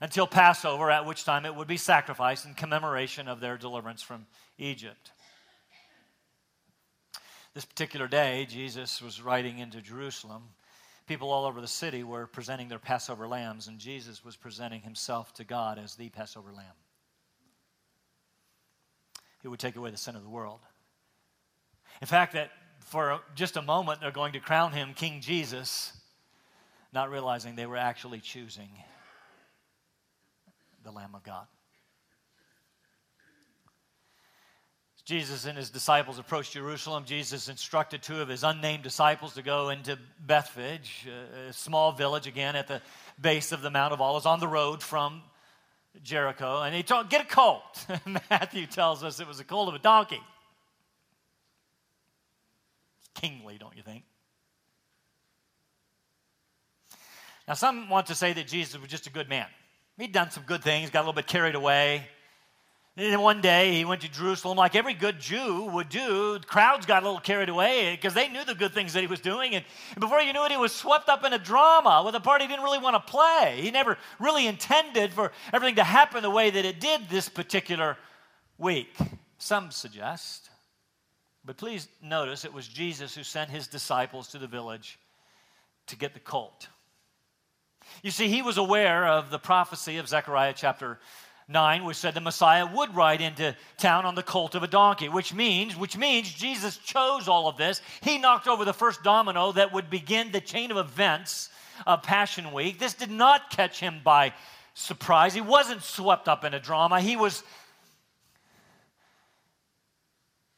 until 0.00 0.26
Passover, 0.26 0.90
at 0.90 1.06
which 1.06 1.24
time 1.24 1.46
it 1.46 1.54
would 1.54 1.68
be 1.68 1.76
sacrificed 1.76 2.46
in 2.46 2.54
commemoration 2.54 3.28
of 3.28 3.40
their 3.40 3.56
deliverance 3.56 4.02
from 4.02 4.26
Egypt. 4.58 5.12
This 7.56 7.64
particular 7.64 8.06
day, 8.06 8.44
Jesus 8.44 9.00
was 9.00 9.22
riding 9.22 9.60
into 9.60 9.80
Jerusalem 9.80 10.42
people 11.06 11.30
all 11.30 11.46
over 11.46 11.62
the 11.62 11.66
city 11.66 12.02
were 12.02 12.26
presenting 12.26 12.68
their 12.68 12.78
Passover 12.78 13.26
lambs, 13.26 13.66
and 13.66 13.78
Jesus 13.78 14.22
was 14.22 14.36
presenting 14.36 14.82
himself 14.82 15.32
to 15.34 15.44
God 15.44 15.78
as 15.78 15.94
the 15.94 16.10
Passover 16.10 16.52
lamb. 16.52 16.66
He 19.40 19.48
would 19.48 19.58
take 19.58 19.76
away 19.76 19.90
the 19.90 19.96
sin 19.96 20.16
of 20.16 20.22
the 20.22 20.28
world. 20.28 20.60
In 22.02 22.06
fact, 22.06 22.34
that 22.34 22.50
for 22.80 23.20
just 23.34 23.56
a 23.56 23.62
moment 23.62 24.02
they're 24.02 24.10
going 24.10 24.34
to 24.34 24.40
crown 24.40 24.72
him 24.72 24.92
King 24.94 25.22
Jesus, 25.22 25.94
not 26.92 27.10
realizing 27.10 27.56
they 27.56 27.64
were 27.64 27.78
actually 27.78 28.20
choosing 28.20 28.68
the 30.84 30.92
Lamb 30.92 31.14
of 31.14 31.22
God. 31.22 31.46
Jesus 35.06 35.46
and 35.46 35.56
his 35.56 35.70
disciples 35.70 36.18
approached 36.18 36.54
Jerusalem. 36.54 37.04
Jesus 37.04 37.48
instructed 37.48 38.02
two 38.02 38.20
of 38.20 38.28
his 38.28 38.42
unnamed 38.42 38.82
disciples 38.82 39.34
to 39.34 39.42
go 39.42 39.68
into 39.68 39.96
Bethphage, 40.18 41.06
a 41.48 41.52
small 41.52 41.92
village 41.92 42.26
again 42.26 42.56
at 42.56 42.66
the 42.66 42.82
base 43.20 43.52
of 43.52 43.62
the 43.62 43.70
Mount 43.70 43.92
of 43.92 44.00
Olives 44.00 44.26
on 44.26 44.40
the 44.40 44.48
road 44.48 44.82
from 44.82 45.22
Jericho. 46.02 46.60
And 46.60 46.74
he 46.74 46.82
told, 46.82 47.08
Get 47.08 47.20
a 47.20 47.24
colt. 47.24 47.86
Matthew 48.30 48.66
tells 48.66 49.04
us 49.04 49.20
it 49.20 49.28
was 49.28 49.38
a 49.38 49.44
colt 49.44 49.68
of 49.68 49.76
a 49.76 49.78
donkey. 49.78 50.20
Kingly, 53.14 53.58
don't 53.58 53.76
you 53.76 53.84
think? 53.84 54.02
Now, 57.46 57.54
some 57.54 57.88
want 57.88 58.08
to 58.08 58.16
say 58.16 58.32
that 58.32 58.48
Jesus 58.48 58.80
was 58.80 58.90
just 58.90 59.06
a 59.06 59.10
good 59.10 59.28
man. 59.28 59.46
He'd 59.98 60.10
done 60.10 60.32
some 60.32 60.42
good 60.42 60.64
things, 60.64 60.90
got 60.90 60.98
a 60.98 61.02
little 61.02 61.12
bit 61.12 61.28
carried 61.28 61.54
away. 61.54 62.08
And 62.98 63.12
then 63.12 63.20
one 63.20 63.42
day 63.42 63.74
he 63.74 63.84
went 63.84 64.00
to 64.02 64.08
Jerusalem 64.10 64.56
like 64.56 64.74
every 64.74 64.94
good 64.94 65.20
Jew 65.20 65.64
would 65.64 65.90
do. 65.90 66.38
The 66.38 66.46
crowds 66.46 66.86
got 66.86 67.02
a 67.02 67.06
little 67.06 67.20
carried 67.20 67.50
away 67.50 67.94
because 67.94 68.14
they 68.14 68.28
knew 68.28 68.42
the 68.42 68.54
good 68.54 68.72
things 68.72 68.94
that 68.94 69.02
he 69.02 69.06
was 69.06 69.20
doing. 69.20 69.54
And 69.54 69.66
before 70.00 70.22
you 70.22 70.32
knew 70.32 70.44
it, 70.46 70.50
he 70.50 70.56
was 70.56 70.72
swept 70.72 71.10
up 71.10 71.22
in 71.22 71.34
a 71.34 71.38
drama 71.38 72.02
with 72.06 72.14
a 72.14 72.20
part 72.20 72.40
he 72.40 72.48
didn't 72.48 72.64
really 72.64 72.78
want 72.78 72.94
to 72.94 73.12
play. 73.12 73.58
He 73.60 73.70
never 73.70 73.98
really 74.18 74.46
intended 74.46 75.12
for 75.12 75.32
everything 75.52 75.74
to 75.74 75.84
happen 75.84 76.22
the 76.22 76.30
way 76.30 76.48
that 76.48 76.64
it 76.64 76.80
did 76.80 77.10
this 77.10 77.28
particular 77.28 77.98
week. 78.56 78.96
Some 79.36 79.70
suggest. 79.70 80.48
But 81.44 81.58
please 81.58 81.88
notice 82.02 82.46
it 82.46 82.54
was 82.54 82.66
Jesus 82.66 83.14
who 83.14 83.22
sent 83.22 83.50
his 83.50 83.66
disciples 83.66 84.28
to 84.28 84.38
the 84.38 84.46
village 84.46 84.98
to 85.88 85.96
get 85.96 86.14
the 86.14 86.20
colt. 86.20 86.68
You 88.02 88.10
see, 88.10 88.28
he 88.28 88.40
was 88.40 88.56
aware 88.56 89.06
of 89.06 89.30
the 89.30 89.38
prophecy 89.38 89.98
of 89.98 90.08
Zechariah 90.08 90.54
chapter 90.56 90.98
9 91.48 91.84
which 91.84 91.96
said 91.96 92.14
the 92.14 92.20
messiah 92.20 92.66
would 92.66 92.94
ride 92.96 93.20
into 93.20 93.54
town 93.78 94.04
on 94.04 94.16
the 94.16 94.22
colt 94.22 94.54
of 94.56 94.64
a 94.64 94.66
donkey 94.66 95.08
which 95.08 95.32
means 95.32 95.76
which 95.76 95.96
means 95.96 96.32
jesus 96.32 96.76
chose 96.78 97.28
all 97.28 97.48
of 97.48 97.56
this. 97.56 97.80
He 98.00 98.18
knocked 98.18 98.48
over 98.48 98.64
the 98.64 98.72
first 98.72 99.02
domino 99.02 99.52
that 99.52 99.72
would 99.72 99.90
begin 99.90 100.32
the 100.32 100.40
chain 100.40 100.70
of 100.70 100.76
events 100.76 101.50
of 101.86 102.02
passion 102.02 102.52
week. 102.52 102.78
This 102.78 102.94
did 102.94 103.10
not 103.10 103.50
catch 103.50 103.80
him 103.80 104.00
by 104.02 104.32
surprise. 104.74 105.34
He 105.34 105.40
wasn't 105.40 105.82
swept 105.82 106.28
up 106.28 106.44
in 106.44 106.54
a 106.54 106.60
drama. 106.60 107.00
He 107.00 107.16
was 107.16 107.42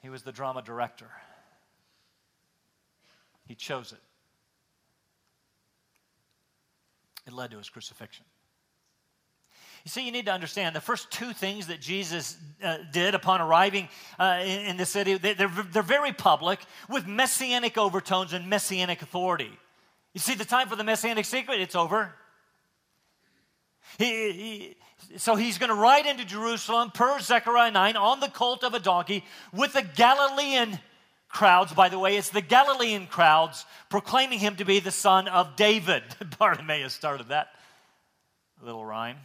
he 0.01 0.11
was 0.11 0.23
the 0.23 0.33
drama 0.33 0.63
director. 0.63 1.11
He 3.47 3.55
chose 3.55 3.93
it. 3.93 3.99
It 7.27 7.33
led 7.33 7.51
to 7.51 7.59
his 7.59 7.69
crucifixion 7.69 8.25
you 9.89 9.91
see, 9.91 10.05
you 10.05 10.13
need 10.13 10.27
to 10.27 10.33
understand 10.33 10.77
the 10.77 10.83
first 10.83 11.11
two 11.11 11.33
things 11.33 11.69
that 11.69 11.81
Jesus 11.81 12.37
uh, 12.63 12.77
did 12.93 13.15
upon 13.15 13.41
arriving 13.41 13.89
uh, 14.19 14.41
in, 14.43 14.67
in, 14.67 14.77
the 14.77 14.85
city, 14.85 15.15
they, 15.15 15.33
they're, 15.33 15.49
they're 15.73 15.83
very 15.83 16.13
public 16.13 16.61
with 16.91 17.07
messianic 17.07 17.79
overtones 17.79 18.35
and 18.35 18.51
messianic 18.51 19.01
authority. 19.01 19.51
You 20.13 20.21
see, 20.21 20.35
the 20.35 20.45
time 20.45 20.69
for 20.69 20.77
the 20.77 20.85
messianic 20.85 21.25
secret, 21.25 21.63
it's 21.63 21.75
over. 21.75 22.13
He, 23.97 24.33
he, 24.33 24.77
so 25.17 25.37
he's 25.37 25.57
going 25.57 25.71
to 25.71 25.75
ride 25.75 26.05
into 26.05 26.27
Jerusalem 26.27 26.91
per 26.91 27.19
Zechariah 27.21 27.71
9 27.71 27.97
on 27.97 28.21
the 28.21 28.29
colt 28.29 28.65
of 28.65 28.75
a 28.75 28.81
donkey 28.81 29.25
with 29.55 29.73
the 29.73 29.81
Galilean 29.97 30.79
crowds. 31.31 31.73
By 31.73 31.89
the 31.89 31.99
way, 31.99 32.19
it's 32.19 32.29
the 32.29 32.43
Galilean 32.43 33.07
crowds 33.07 33.65
proclaiming 33.89 34.39
him 34.39 34.57
to 34.57 34.67
be 34.67 34.81
the 34.81 34.91
son 34.91 35.29
of 35.29 35.57
David. 35.57 36.03
Bartimaeus 36.39 36.93
started 36.93 37.29
that 37.29 37.49
little 38.63 38.85
rhyme. 38.85 39.17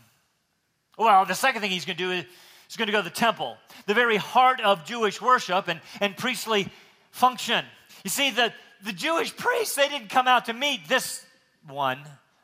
Well, 0.98 1.26
the 1.26 1.36
second 1.36 1.62
thing 1.62 1.72
he's 1.72 1.86
going 1.86 1.98
to 1.98 2.04
do 2.04 2.12
is 2.12 2.26
he's 2.68 2.78
going 2.78 2.88
to 2.88 2.92
go 2.92 3.00
to 3.00 3.10
the 3.10 3.16
temple, 3.16 3.58
the 3.88 3.94
very 3.94 4.18
heart 4.18 4.62
of 4.62 4.86
Jewish 4.86 5.22
worship 5.22 5.68
and, 5.68 5.82
and 6.00 6.16
priestly 6.16 6.68
function. 7.12 7.66
You 8.04 8.10
see, 8.10 8.32
the, 8.32 8.54
the 8.84 8.94
Jewish 8.94 9.36
priests, 9.36 9.76
they 9.76 9.90
didn't 9.90 10.10
come 10.10 10.28
out 10.28 10.46
to 10.46 10.54
meet 10.54 10.88
this 10.88 11.26
one 11.68 12.00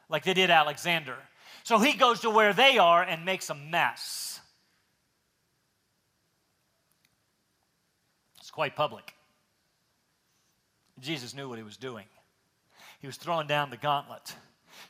like 0.10 0.24
they 0.24 0.34
did 0.34 0.50
Alexander. 0.50 1.16
So 1.64 1.78
he 1.78 1.94
goes 1.94 2.22
to 2.22 2.30
where 2.30 2.54
they 2.54 2.78
are 2.78 3.04
and 3.04 3.26
makes 3.26 3.50
a 3.50 3.56
mess. 3.56 4.40
It's 8.40 8.52
quite 8.52 8.76
public. 8.76 9.14
Jesus 11.00 11.36
knew 11.36 11.48
what 11.48 11.60
he 11.60 11.64
was 11.64 11.78
doing. 11.78 12.06
He 13.00 13.08
was 13.08 13.16
throwing 13.16 13.48
down 13.48 13.70
the 13.70 13.78
gauntlet, 13.78 14.36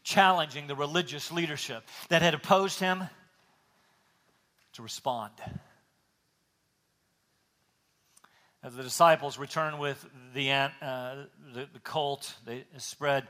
challenging 0.04 0.68
the 0.68 0.76
religious 0.76 1.32
leadership 1.32 1.84
that 2.08 2.22
had 2.22 2.34
opposed 2.34 2.80
him 2.80 3.04
to 4.80 4.84
respond. 4.84 5.34
As 8.64 8.74
the 8.76 8.84
disciples 8.84 9.38
return 9.38 9.78
with 9.78 10.06
the, 10.34 10.52
uh, 10.52 10.70
the, 11.54 11.68
the, 11.74 11.80
colt, 11.84 12.34
they 12.46 12.64
spread 12.78 13.24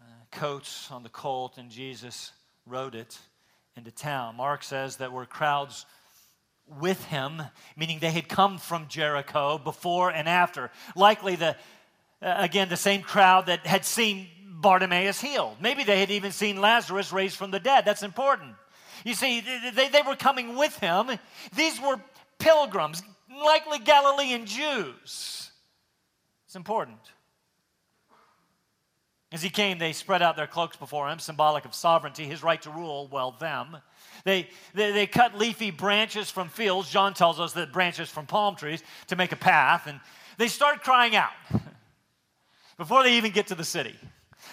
uh, 0.00 0.02
coats 0.32 0.90
on 0.90 1.04
the 1.04 1.08
colt, 1.08 1.58
and 1.58 1.70
Jesus 1.70 2.32
rode 2.66 2.96
it 2.96 3.20
into 3.76 3.92
town. 3.92 4.34
Mark 4.34 4.64
says 4.64 4.96
that 4.96 5.12
were 5.12 5.26
crowds 5.26 5.86
with 6.80 7.04
him, 7.04 7.40
meaning 7.76 8.00
they 8.00 8.10
had 8.10 8.28
come 8.28 8.58
from 8.58 8.88
Jericho 8.88 9.58
before 9.58 10.10
and 10.10 10.28
after. 10.28 10.72
Likely 10.96 11.36
the 11.36 11.50
uh, 12.20 12.34
again 12.38 12.68
the 12.68 12.76
same 12.76 13.02
crowd 13.02 13.46
that 13.46 13.64
had 13.64 13.84
seen 13.84 14.26
Bartimaeus 14.60 15.20
healed. 15.20 15.58
Maybe 15.60 15.84
they 15.84 16.00
had 16.00 16.10
even 16.10 16.32
seen 16.32 16.60
Lazarus 16.60 17.12
raised 17.12 17.36
from 17.36 17.52
the 17.52 17.60
dead. 17.60 17.84
That's 17.84 18.02
important. 18.02 18.56
You 19.04 19.14
see, 19.14 19.42
they, 19.74 19.88
they 19.88 20.02
were 20.02 20.16
coming 20.16 20.56
with 20.56 20.78
him. 20.78 21.10
These 21.54 21.80
were 21.80 22.00
pilgrims, 22.38 23.02
likely 23.30 23.78
Galilean 23.78 24.46
Jews. 24.46 25.50
It's 26.46 26.56
important. 26.56 26.98
As 29.32 29.42
he 29.42 29.50
came, 29.50 29.78
they 29.78 29.92
spread 29.92 30.22
out 30.22 30.36
their 30.36 30.48
cloaks 30.48 30.76
before 30.76 31.08
him, 31.08 31.20
symbolic 31.20 31.64
of 31.64 31.72
sovereignty, 31.72 32.24
his 32.24 32.42
right 32.42 32.60
to 32.62 32.70
rule, 32.70 33.08
well, 33.12 33.30
them. 33.38 33.76
They, 34.24 34.48
they, 34.74 34.90
they, 34.90 35.06
cut 35.06 35.38
leafy 35.38 35.70
branches 35.70 36.30
from 36.30 36.48
fields. 36.48 36.90
John 36.90 37.14
tells 37.14 37.38
us 37.38 37.52
that 37.52 37.72
branches 37.72 38.10
from 38.10 38.26
palm 38.26 38.56
trees 38.56 38.82
to 39.06 39.14
make 39.14 39.30
a 39.30 39.36
path. 39.36 39.86
And 39.86 40.00
they 40.36 40.48
start 40.48 40.82
crying 40.82 41.14
out 41.14 41.30
before 42.76 43.04
they 43.04 43.16
even 43.18 43.30
get 43.30 43.46
to 43.48 43.54
the 43.54 43.64
city. 43.64 43.94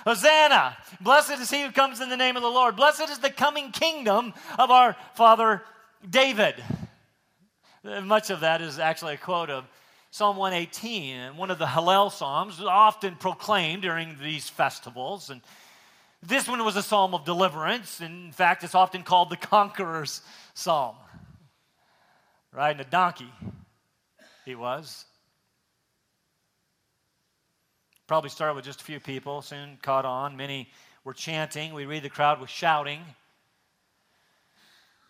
Hosanna! 0.06 0.78
Blessed 1.02 1.40
is 1.40 1.50
he 1.50 1.64
who 1.64 1.72
comes 1.72 2.02
in 2.02 2.10
the 2.10 2.18
name 2.18 2.36
of 2.36 2.44
the 2.44 2.50
Lord. 2.50 2.76
Blessed 2.76 3.10
is 3.10 3.20
the 3.20 3.30
coming 3.30 3.72
kingdom 3.72 4.34
of 4.58 4.72
our 4.72 4.96
father 5.16 5.62
David. 6.10 6.56
Much 8.04 8.30
of 8.30 8.42
that 8.42 8.62
is 8.62 8.80
actually 8.80 9.16
a 9.16 9.18
quote 9.18 9.50
of 9.50 9.66
Psalm 10.12 10.38
118, 10.38 11.38
one 11.38 11.52
of 11.52 11.60
the 11.60 11.66
Hallel 11.66 12.12
Psalms, 12.12 12.62
often 12.62 13.16
proclaimed 13.16 13.82
during 13.82 14.18
these 14.22 14.50
festivals. 14.50 15.30
And 15.30 15.42
this 16.24 16.48
one 16.48 16.64
was 16.64 16.76
a 16.76 16.82
psalm 16.82 17.14
of 17.14 17.26
deliverance. 17.26 18.02
In 18.02 18.32
fact, 18.32 18.64
it's 18.64 18.76
often 18.76 19.04
called 19.04 19.30
the 19.30 19.38
conqueror's 19.38 20.22
psalm. 20.54 20.96
Riding 22.52 22.82
a 22.82 22.90
donkey, 22.90 23.32
he 24.46 24.56
was. 24.56 25.06
Probably 28.08 28.30
started 28.30 28.56
with 28.56 28.64
just 28.64 28.82
a 28.82 28.84
few 28.86 29.02
people, 29.02 29.42
soon 29.42 29.78
caught 29.82 30.06
on. 30.06 30.38
Many 30.38 30.70
were 31.04 31.14
chanting. 31.14 31.74
We 31.74 31.86
read 31.86 32.04
the 32.04 32.10
crowd 32.10 32.40
was 32.40 32.50
shouting. 32.50 33.02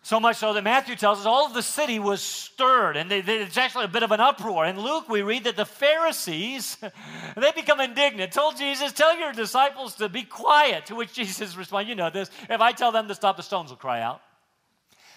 So 0.02 0.18
much 0.18 0.36
so 0.36 0.52
that 0.52 0.64
Matthew 0.64 0.96
tells 0.96 1.20
us 1.20 1.26
all 1.26 1.46
of 1.46 1.54
the 1.54 1.62
city 1.62 1.98
was 1.98 2.22
stirred, 2.22 2.96
and 2.96 3.10
they, 3.10 3.20
they, 3.20 3.38
it's 3.38 3.56
actually 3.56 3.84
a 3.84 3.88
bit 3.88 4.02
of 4.02 4.10
an 4.10 4.20
uproar. 4.20 4.64
In 4.64 4.80
Luke, 4.80 5.08
we 5.08 5.22
read 5.22 5.44
that 5.44 5.56
the 5.56 5.64
Pharisees, 5.64 6.76
they 7.36 7.52
become 7.52 7.80
indignant, 7.80 8.32
told 8.32 8.56
Jesus, 8.56 8.92
Tell 8.92 9.16
your 9.18 9.32
disciples 9.32 9.96
to 9.96 10.08
be 10.08 10.22
quiet. 10.22 10.86
To 10.86 10.94
which 10.94 11.12
Jesus 11.12 11.56
responded, 11.58 11.90
You 11.90 11.94
know 11.94 12.10
this, 12.10 12.30
if 12.48 12.60
I 12.60 12.72
tell 12.72 12.90
them 12.90 13.06
to 13.08 13.14
stop, 13.14 13.36
the 13.36 13.42
stones 13.42 13.70
will 13.70 13.76
cry 13.76 14.00
out. 14.00 14.22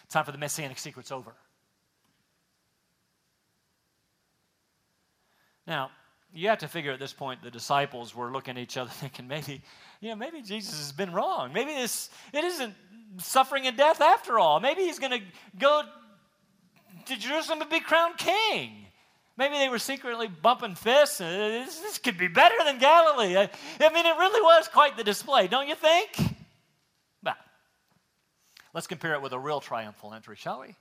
Time 0.09 0.25
for 0.25 0.31
the 0.31 0.37
messianic 0.37 0.77
secrets 0.77 1.11
over. 1.11 1.31
Now, 5.65 5.91
you 6.33 6.49
have 6.49 6.59
to 6.59 6.67
figure 6.67 6.91
at 6.91 6.99
this 6.99 7.13
point 7.13 7.41
the 7.43 7.51
disciples 7.51 8.15
were 8.15 8.31
looking 8.31 8.57
at 8.57 8.63
each 8.63 8.77
other 8.77 8.89
thinking 8.93 9.27
maybe 9.27 9.61
you 9.99 10.09
know 10.09 10.15
maybe 10.15 10.41
jesus 10.41 10.77
has 10.77 10.91
been 10.91 11.11
wrong 11.11 11.51
maybe 11.53 11.73
this 11.73 12.09
it 12.33 12.43
isn't 12.43 12.73
suffering 13.17 13.67
and 13.67 13.77
death 13.77 14.01
after 14.01 14.39
all. 14.39 14.59
Maybe 14.59 14.83
he's 14.83 14.99
going 14.99 15.11
to 15.11 15.21
go 15.57 15.83
to 17.05 17.17
Jerusalem 17.17 17.61
and 17.61 17.69
be 17.69 17.79
crowned 17.79 18.17
king. 18.17 18.85
Maybe 19.37 19.57
they 19.57 19.69
were 19.69 19.79
secretly 19.79 20.27
bumping 20.27 20.75
fists. 20.75 21.19
Uh, 21.19 21.63
this, 21.65 21.79
this 21.79 21.97
could 21.97 22.17
be 22.17 22.27
better 22.27 22.55
than 22.63 22.79
Galilee. 22.79 23.37
I, 23.37 23.49
I 23.79 23.93
mean, 23.93 24.05
it 24.05 24.17
really 24.17 24.41
was 24.41 24.67
quite 24.67 24.97
the 24.97 25.03
display, 25.03 25.47
don't 25.47 25.67
you 25.67 25.75
think? 25.75 26.35
Well, 27.23 27.35
let's 28.73 28.87
compare 28.87 29.13
it 29.13 29.21
with 29.21 29.33
a 29.33 29.39
real 29.39 29.59
triumphal 29.59 30.13
entry, 30.13 30.35
shall 30.35 30.61
we? 30.61 30.75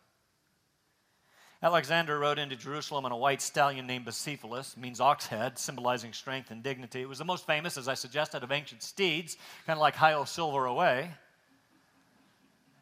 Alexander 1.63 2.19
rode 2.19 2.39
into 2.39 2.57
Jerusalem 2.57 3.05
on 3.05 3.13
a 3.13 3.17
white 3.17 3.43
stallion 3.43 3.87
named 3.87 4.07
Bucephalus, 4.07 4.79
means 4.79 4.99
ox 4.99 5.27
head, 5.27 5.59
symbolizing 5.59 6.15
strength 6.15 6.51
and 6.51 6.63
dignity. 6.63 7.03
It 7.03 7.09
was 7.09 7.19
the 7.19 7.25
most 7.27 7.47
famous, 7.47 7.77
as 7.77 7.87
I 7.87 7.93
suggested, 7.93 8.43
of 8.43 8.51
ancient 8.51 8.83
steeds, 8.83 9.37
kind 9.67 9.77
of 9.77 9.81
like 9.81 9.95
high 9.95 10.15
o 10.15 10.25
silver 10.25 10.65
away. 10.65 11.11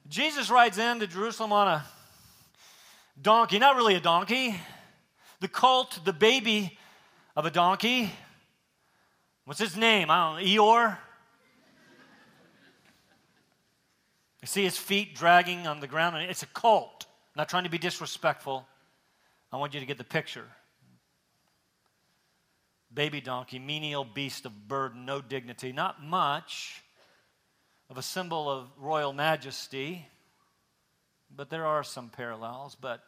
Jesus 0.08 0.48
rides 0.48 0.78
into 0.78 1.08
Jerusalem 1.08 1.52
on 1.52 1.66
a 1.66 1.84
donkey, 3.20 3.58
not 3.58 3.74
really 3.74 3.96
a 3.96 4.00
donkey, 4.00 4.54
the 5.40 5.48
colt, 5.48 5.98
the 6.04 6.12
baby 6.12 6.78
of 7.34 7.46
a 7.46 7.50
donkey. 7.50 8.12
What's 9.44 9.60
his 9.60 9.76
name? 9.76 10.08
I 10.08 10.36
don't 10.36 10.44
know, 10.44 10.48
Eeyore? 10.48 10.98
You 14.40 14.46
see 14.46 14.62
his 14.62 14.78
feet 14.78 15.16
dragging 15.16 15.66
on 15.66 15.80
the 15.80 15.88
ground. 15.88 16.16
And 16.16 16.30
it's 16.30 16.44
a 16.44 16.46
colt. 16.46 17.06
Not 17.38 17.48
trying 17.48 17.62
to 17.62 17.70
be 17.70 17.78
disrespectful. 17.78 18.66
I 19.52 19.58
want 19.58 19.72
you 19.72 19.78
to 19.78 19.86
get 19.86 19.96
the 19.96 20.02
picture. 20.02 20.44
Baby 22.92 23.20
donkey, 23.20 23.60
menial 23.60 24.04
beast 24.04 24.44
of 24.44 24.66
burden, 24.66 25.06
no 25.06 25.20
dignity, 25.20 25.70
not 25.70 26.02
much 26.02 26.82
of 27.88 27.96
a 27.96 28.02
symbol 28.02 28.50
of 28.50 28.66
royal 28.76 29.12
majesty, 29.12 30.04
but 31.34 31.48
there 31.48 31.64
are 31.64 31.84
some 31.84 32.10
parallels. 32.10 32.74
But 32.74 33.04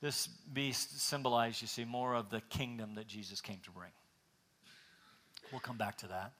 this 0.00 0.28
beast 0.28 0.98
symbolized, 0.98 1.60
you 1.60 1.68
see, 1.68 1.84
more 1.84 2.14
of 2.14 2.30
the 2.30 2.40
kingdom 2.40 2.94
that 2.94 3.06
Jesus 3.06 3.42
came 3.42 3.60
to 3.64 3.70
bring. 3.70 3.90
We'll 5.52 5.60
come 5.60 5.76
back 5.76 5.98
to 5.98 6.08
that. 6.08 6.32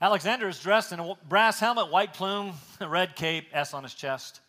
Alexander 0.00 0.48
is 0.48 0.58
dressed 0.58 0.92
in 0.92 1.00
a 1.00 1.14
brass 1.28 1.60
helmet, 1.60 1.90
white 1.90 2.14
plume, 2.14 2.52
a 2.80 2.88
red 2.88 3.14
cape, 3.14 3.48
S 3.52 3.74
on 3.74 3.82
his 3.82 3.94
chest. 3.94 4.40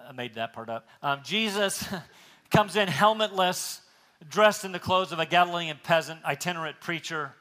I 0.00 0.12
made 0.12 0.34
that 0.34 0.52
part 0.52 0.68
up. 0.68 0.88
Um, 1.02 1.20
Jesus 1.22 1.86
comes 2.50 2.76
in 2.76 2.88
helmetless, 2.88 3.80
dressed 4.28 4.64
in 4.64 4.72
the 4.72 4.78
clothes 4.78 5.12
of 5.12 5.18
a 5.18 5.26
Galilean 5.26 5.78
peasant, 5.82 6.24
itinerant 6.24 6.80
preacher 6.80 7.34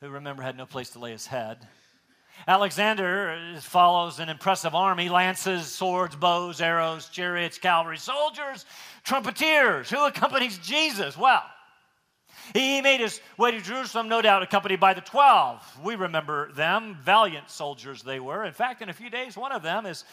who 0.00 0.08
remember 0.10 0.42
had 0.42 0.56
no 0.56 0.66
place 0.66 0.90
to 0.90 0.98
lay 0.98 1.12
his 1.12 1.26
head. 1.26 1.66
Alexander 2.46 3.56
follows 3.60 4.20
an 4.20 4.28
impressive 4.28 4.74
army 4.74 5.08
lances, 5.08 5.66
swords, 5.66 6.14
bows, 6.14 6.60
arrows, 6.60 7.08
chariots, 7.08 7.58
cavalry, 7.58 7.98
soldiers, 7.98 8.64
trumpeters. 9.02 9.90
Who 9.90 10.06
accompanies 10.06 10.58
Jesus? 10.58 11.16
Well, 11.16 11.42
he 12.52 12.80
made 12.80 13.00
his 13.00 13.20
way 13.36 13.50
to 13.50 13.60
Jerusalem, 13.60 14.08
no 14.08 14.22
doubt 14.22 14.42
accompanied 14.42 14.80
by 14.80 14.94
the 14.94 15.00
12. 15.00 15.80
We 15.84 15.96
remember 15.96 16.52
them, 16.52 16.98
valiant 17.02 17.50
soldiers 17.50 18.02
they 18.02 18.20
were. 18.20 18.44
In 18.44 18.52
fact, 18.52 18.82
in 18.82 18.88
a 18.88 18.92
few 18.92 19.10
days, 19.10 19.36
one 19.36 19.52
of 19.52 19.62
them 19.62 19.86
is 19.86 20.04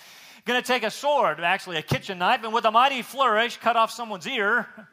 going 0.45 0.61
to 0.61 0.67
take 0.67 0.83
a 0.83 0.91
sword, 0.91 1.39
actually 1.39 1.77
a 1.77 1.81
kitchen 1.81 2.19
knife, 2.19 2.43
and 2.43 2.53
with 2.53 2.65
a 2.65 2.71
mighty 2.71 3.01
flourish, 3.01 3.57
cut 3.57 3.75
off 3.75 3.91
someone's 3.91 4.27
ear. 4.27 4.67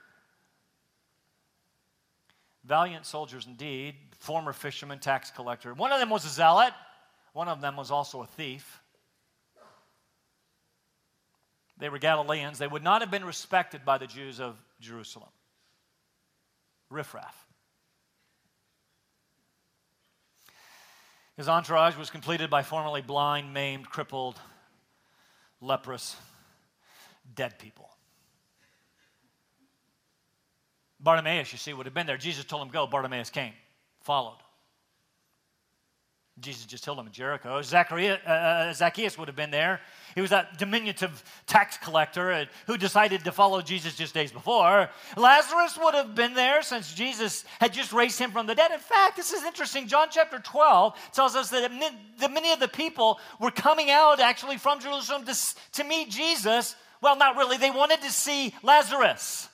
Valiant 2.64 3.04
soldiers 3.06 3.46
indeed, 3.46 3.96
former 4.18 4.52
fisherman, 4.52 4.98
tax 5.00 5.30
collector. 5.30 5.74
One 5.74 5.92
of 5.92 5.98
them 5.98 6.10
was 6.10 6.24
a 6.24 6.28
zealot, 6.28 6.72
one 7.32 7.48
of 7.48 7.60
them 7.60 7.76
was 7.76 7.90
also 7.90 8.22
a 8.22 8.26
thief. 8.26 8.80
They 11.78 11.88
were 11.88 11.98
Galileans. 11.98 12.58
They 12.58 12.68
would 12.68 12.84
not 12.84 13.00
have 13.00 13.10
been 13.10 13.24
respected 13.24 13.84
by 13.84 13.98
the 13.98 14.06
Jews 14.06 14.38
of 14.38 14.56
Jerusalem. 14.80 15.30
Riffraff. 16.92 17.46
His 21.36 21.48
entourage 21.48 21.96
was 21.96 22.10
completed 22.10 22.50
by 22.50 22.62
formerly 22.62 23.00
blind, 23.00 23.54
maimed, 23.54 23.88
crippled, 23.88 24.38
leprous, 25.60 26.16
dead 27.34 27.58
people. 27.58 27.88
Bartimaeus, 31.00 31.50
you 31.50 31.58
see, 31.58 31.72
would 31.72 31.86
have 31.86 31.94
been 31.94 32.06
there. 32.06 32.16
Jesus 32.16 32.44
told 32.44 32.62
him, 32.62 32.68
Go. 32.68 32.86
Bartimaeus 32.86 33.30
came, 33.30 33.54
followed. 34.02 34.38
Jesus 36.38 36.64
just 36.64 36.84
told 36.84 36.98
him 36.98 37.06
in 37.06 37.12
Jericho. 37.12 37.60
Zacchaeus, 37.62 38.18
uh, 38.26 38.30
uh, 38.30 38.72
Zacchaeus 38.72 39.18
would 39.18 39.28
have 39.28 39.36
been 39.36 39.50
there. 39.50 39.80
He 40.14 40.20
was 40.20 40.30
that 40.30 40.58
diminutive 40.58 41.22
tax 41.46 41.78
collector 41.78 42.46
who 42.66 42.76
decided 42.76 43.24
to 43.24 43.32
follow 43.32 43.62
Jesus 43.62 43.96
just 43.96 44.14
days 44.14 44.32
before. 44.32 44.90
Lazarus 45.16 45.78
would 45.82 45.94
have 45.94 46.14
been 46.14 46.34
there 46.34 46.62
since 46.62 46.94
Jesus 46.94 47.44
had 47.60 47.72
just 47.72 47.92
raised 47.92 48.18
him 48.18 48.30
from 48.30 48.46
the 48.46 48.54
dead. 48.54 48.70
In 48.70 48.80
fact, 48.80 49.16
this 49.16 49.32
is 49.32 49.44
interesting. 49.44 49.88
John 49.88 50.08
chapter 50.10 50.38
12 50.38 50.94
tells 51.12 51.36
us 51.36 51.50
that, 51.50 51.70
that 52.18 52.32
many 52.32 52.52
of 52.52 52.60
the 52.60 52.68
people 52.68 53.18
were 53.40 53.50
coming 53.50 53.90
out 53.90 54.20
actually 54.20 54.58
from 54.58 54.80
Jerusalem 54.80 55.24
to, 55.24 55.36
to 55.72 55.84
meet 55.84 56.10
Jesus. 56.10 56.76
Well, 57.00 57.16
not 57.16 57.36
really. 57.36 57.56
They 57.56 57.70
wanted 57.70 58.02
to 58.02 58.10
see 58.10 58.54
Lazarus. 58.62 59.48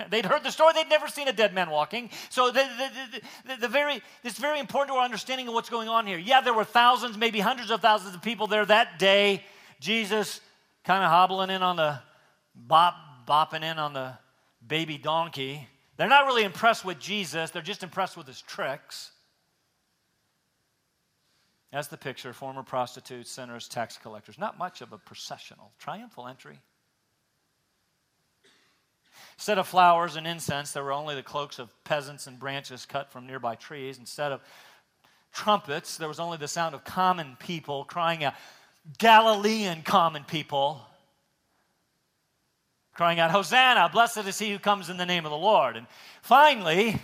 They'd 0.10 0.24
heard 0.24 0.42
the 0.42 0.50
story, 0.50 0.72
they'd 0.74 0.88
never 0.88 1.08
seen 1.08 1.28
a 1.28 1.32
dead 1.32 1.54
man 1.54 1.70
walking. 1.70 2.10
So 2.30 2.50
the, 2.50 2.66
the, 2.78 3.20
the, 3.46 3.60
the, 3.62 3.68
very, 3.68 4.02
it's 4.24 4.38
very 4.38 4.58
important 4.58 4.94
to 4.94 4.98
our 4.98 5.04
understanding 5.04 5.48
of 5.48 5.54
what's 5.54 5.70
going 5.70 5.88
on 5.88 6.06
here. 6.06 6.18
Yeah, 6.18 6.40
there 6.40 6.54
were 6.54 6.64
thousands, 6.64 7.16
maybe 7.16 7.40
hundreds 7.40 7.70
of 7.70 7.80
thousands 7.80 8.14
of 8.14 8.22
people 8.22 8.46
there 8.46 8.64
that 8.64 8.98
day. 8.98 9.44
Jesus 9.80 10.40
kind 10.84 11.02
of 11.02 11.10
hobbling 11.10 11.50
in 11.50 11.62
on 11.62 11.76
the 11.76 11.98
bop, 12.54 12.94
bopping 13.26 13.62
in 13.62 13.78
on 13.78 13.92
the 13.92 14.12
baby 14.66 14.98
donkey. 14.98 15.66
They're 15.96 16.08
not 16.08 16.26
really 16.26 16.44
impressed 16.44 16.84
with 16.84 16.98
Jesus, 16.98 17.50
they're 17.50 17.62
just 17.62 17.82
impressed 17.82 18.16
with 18.16 18.26
his 18.26 18.40
tricks. 18.40 19.10
That's 21.72 21.88
the 21.88 21.96
picture 21.96 22.32
former 22.32 22.62
prostitutes, 22.62 23.30
sinners, 23.30 23.68
tax 23.68 23.96
collectors. 23.96 24.38
Not 24.38 24.58
much 24.58 24.80
of 24.80 24.92
a 24.92 24.98
processional, 24.98 25.72
triumphal 25.78 26.26
entry. 26.26 26.58
Instead 29.36 29.58
of 29.58 29.68
flowers 29.68 30.16
and 30.16 30.26
incense, 30.26 30.72
there 30.72 30.82
were 30.82 30.92
only 30.92 31.14
the 31.14 31.22
cloaks 31.22 31.58
of 31.58 31.72
peasants 31.84 32.26
and 32.26 32.38
branches 32.38 32.86
cut 32.86 33.10
from 33.10 33.26
nearby 33.26 33.54
trees. 33.54 33.98
Instead 33.98 34.32
of 34.32 34.40
trumpets, 35.32 35.96
there 35.96 36.08
was 36.08 36.20
only 36.20 36.36
the 36.36 36.48
sound 36.48 36.74
of 36.74 36.84
common 36.84 37.36
people 37.38 37.84
crying 37.84 38.24
out, 38.24 38.34
Galilean 38.98 39.82
common 39.82 40.24
people 40.24 40.80
crying 43.00 43.18
out, 43.18 43.30
Hosanna, 43.30 43.88
blessed 43.90 44.26
is 44.26 44.38
he 44.38 44.50
who 44.50 44.58
comes 44.58 44.90
in 44.90 44.98
the 44.98 45.06
name 45.06 45.24
of 45.24 45.30
the 45.30 45.36
Lord. 45.36 45.76
And 45.76 45.86
finally, 46.20 47.00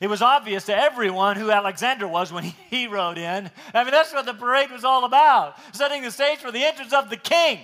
it 0.00 0.08
was 0.08 0.20
obvious 0.20 0.66
to 0.66 0.76
everyone 0.76 1.36
who 1.36 1.52
Alexander 1.52 2.08
was 2.08 2.32
when 2.32 2.42
he 2.70 2.88
rode 2.88 3.18
in. 3.18 3.48
I 3.72 3.84
mean, 3.84 3.92
that's 3.92 4.12
what 4.12 4.26
the 4.26 4.34
parade 4.34 4.72
was 4.72 4.82
all 4.82 5.04
about, 5.04 5.56
setting 5.72 6.02
the 6.02 6.10
stage 6.10 6.38
for 6.38 6.50
the 6.50 6.64
entrance 6.64 6.92
of 6.92 7.08
the 7.08 7.16
king. 7.16 7.60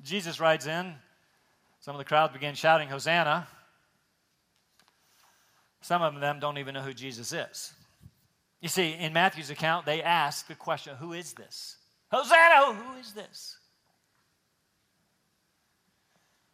Jesus 0.00 0.38
rides 0.38 0.68
in. 0.68 0.94
Some 1.80 1.96
of 1.96 1.98
the 1.98 2.04
crowd 2.04 2.32
began 2.32 2.54
shouting, 2.54 2.88
Hosanna. 2.88 3.48
Some 5.80 6.02
of 6.02 6.20
them 6.20 6.38
don't 6.38 6.58
even 6.58 6.74
know 6.74 6.82
who 6.82 6.94
Jesus 6.94 7.32
is. 7.32 7.74
You 8.64 8.70
see, 8.70 8.94
in 8.94 9.12
Matthew's 9.12 9.50
account, 9.50 9.84
they 9.84 10.02
ask 10.02 10.46
the 10.46 10.54
question, 10.54 10.96
Who 10.96 11.12
is 11.12 11.34
this? 11.34 11.76
Hosanna, 12.10 12.72
who 12.72 12.98
is 12.98 13.12
this? 13.12 13.58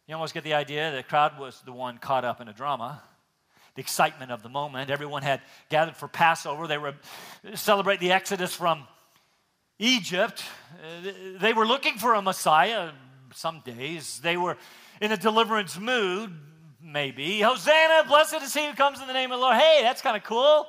You 0.05 0.15
almost 0.15 0.33
get 0.33 0.43
the 0.43 0.55
idea 0.55 0.91
that 0.91 0.97
the 0.97 1.03
crowd 1.03 1.39
was 1.39 1.61
the 1.61 1.71
one 1.71 1.99
caught 1.99 2.25
up 2.25 2.41
in 2.41 2.49
a 2.49 2.53
drama, 2.53 3.01
the 3.75 3.81
excitement 3.81 4.29
of 4.29 4.43
the 4.43 4.49
moment. 4.49 4.89
Everyone 4.89 5.21
had 5.21 5.39
gathered 5.69 5.95
for 5.95 6.09
Passover. 6.09 6.67
They 6.67 6.77
were 6.77 6.95
uh, 7.49 7.55
celebrate 7.55 8.01
the 8.01 8.11
Exodus 8.11 8.53
from 8.53 8.85
Egypt. 9.79 10.43
Uh, 10.83 11.39
they 11.39 11.53
were 11.53 11.65
looking 11.65 11.97
for 11.97 12.15
a 12.15 12.21
Messiah 12.21 12.91
some 13.33 13.61
days. 13.61 14.19
They 14.19 14.35
were 14.35 14.57
in 14.99 15.13
a 15.13 15.17
deliverance 15.17 15.79
mood, 15.79 16.33
maybe. 16.83 17.39
Hosanna, 17.39 18.03
blessed 18.05 18.41
is 18.41 18.53
he 18.53 18.67
who 18.67 18.73
comes 18.73 18.99
in 18.99 19.07
the 19.07 19.13
name 19.13 19.31
of 19.31 19.39
the 19.39 19.41
Lord. 19.43 19.55
Hey, 19.55 19.79
that's 19.81 20.01
kind 20.01 20.17
of 20.17 20.25
cool. 20.25 20.67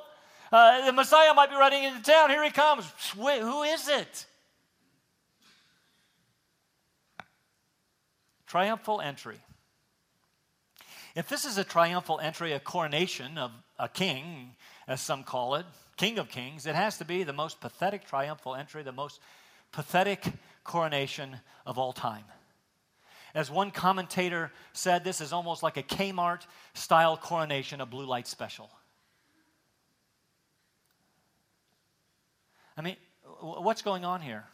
Uh, 0.53 0.85
the 0.85 0.93
Messiah 0.93 1.33
might 1.33 1.49
be 1.49 1.55
riding 1.55 1.83
into 1.83 2.03
town. 2.03 2.29
Here 2.29 2.43
he 2.43 2.51
comes. 2.51 2.85
Wait, 3.17 3.41
who 3.41 3.63
is 3.63 3.87
it? 3.87 4.27
Triumphal 8.45 9.01
entry. 9.01 9.39
If 11.15 11.27
this 11.27 11.45
is 11.45 11.57
a 11.57 11.63
triumphal 11.63 12.19
entry, 12.19 12.53
a 12.53 12.59
coronation 12.59 13.39
of 13.39 13.49
a 13.79 13.89
king, 13.89 14.51
as 14.87 15.01
some 15.01 15.23
call 15.23 15.55
it, 15.55 15.65
King 15.97 16.19
of 16.19 16.29
Kings, 16.29 16.67
it 16.67 16.75
has 16.75 16.99
to 16.99 17.05
be 17.05 17.23
the 17.23 17.33
most 17.33 17.59
pathetic 17.59 18.05
triumphal 18.05 18.53
entry, 18.53 18.83
the 18.83 18.91
most 18.91 19.19
pathetic 19.71 20.23
coronation 20.63 21.37
of 21.65 21.79
all 21.79 21.93
time. 21.93 22.25
As 23.33 23.49
one 23.49 23.71
commentator 23.71 24.51
said, 24.73 25.03
this 25.03 25.19
is 25.19 25.33
almost 25.33 25.63
like 25.63 25.77
a 25.77 25.83
Kmart 25.83 26.45
style 26.75 27.17
coronation, 27.17 27.81
a 27.81 27.87
blue 27.87 28.05
light 28.05 28.27
special. 28.27 28.69
I 32.77 32.81
mean, 32.81 32.95
what's 33.39 33.81
going 33.81 34.05
on 34.05 34.21
here? 34.21 34.45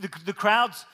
The, 0.00 0.10
the, 0.24 0.32
crowds 0.32 0.84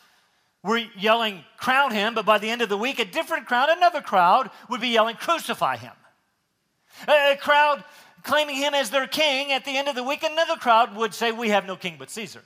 were 0.62 0.78
yelling, 0.96 1.44
crown 1.56 1.92
him, 1.92 2.14
but 2.14 2.26
by 2.26 2.38
the 2.38 2.50
end 2.50 2.62
of 2.62 2.68
the 2.68 2.76
week, 2.76 2.98
a 2.98 3.04
different 3.04 3.46
crowd, 3.46 3.68
another 3.70 4.00
crowd, 4.00 4.50
would 4.68 4.80
be 4.80 4.88
yelling, 4.88 5.16
crucify 5.16 5.76
him. 5.76 5.92
A, 7.06 7.32
a 7.32 7.36
crowd 7.36 7.84
claiming 8.24 8.56
him 8.56 8.74
as 8.74 8.90
their 8.90 9.06
king, 9.06 9.52
at 9.52 9.64
the 9.64 9.76
end 9.76 9.88
of 9.88 9.94
the 9.94 10.02
week, 10.02 10.22
another 10.24 10.56
crowd 10.56 10.96
would 10.96 11.14
say, 11.14 11.30
We 11.32 11.50
have 11.50 11.66
no 11.66 11.76
king 11.76 11.96
but 11.98 12.10
Caesar. 12.10 12.42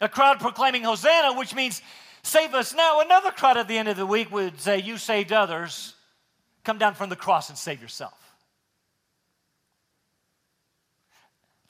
A 0.00 0.08
crowd 0.08 0.40
proclaiming 0.40 0.84
Hosanna, 0.84 1.36
which 1.36 1.54
means 1.54 1.82
Save 2.22 2.54
us 2.54 2.74
now. 2.74 3.00
Another 3.00 3.30
crowd 3.30 3.56
at 3.56 3.68
the 3.68 3.78
end 3.78 3.88
of 3.88 3.96
the 3.96 4.06
week 4.06 4.30
would 4.30 4.60
say, 4.60 4.78
You 4.78 4.98
saved 4.98 5.32
others. 5.32 5.94
Come 6.64 6.78
down 6.78 6.94
from 6.94 7.08
the 7.08 7.16
cross 7.16 7.48
and 7.48 7.56
save 7.56 7.80
yourself. 7.80 8.19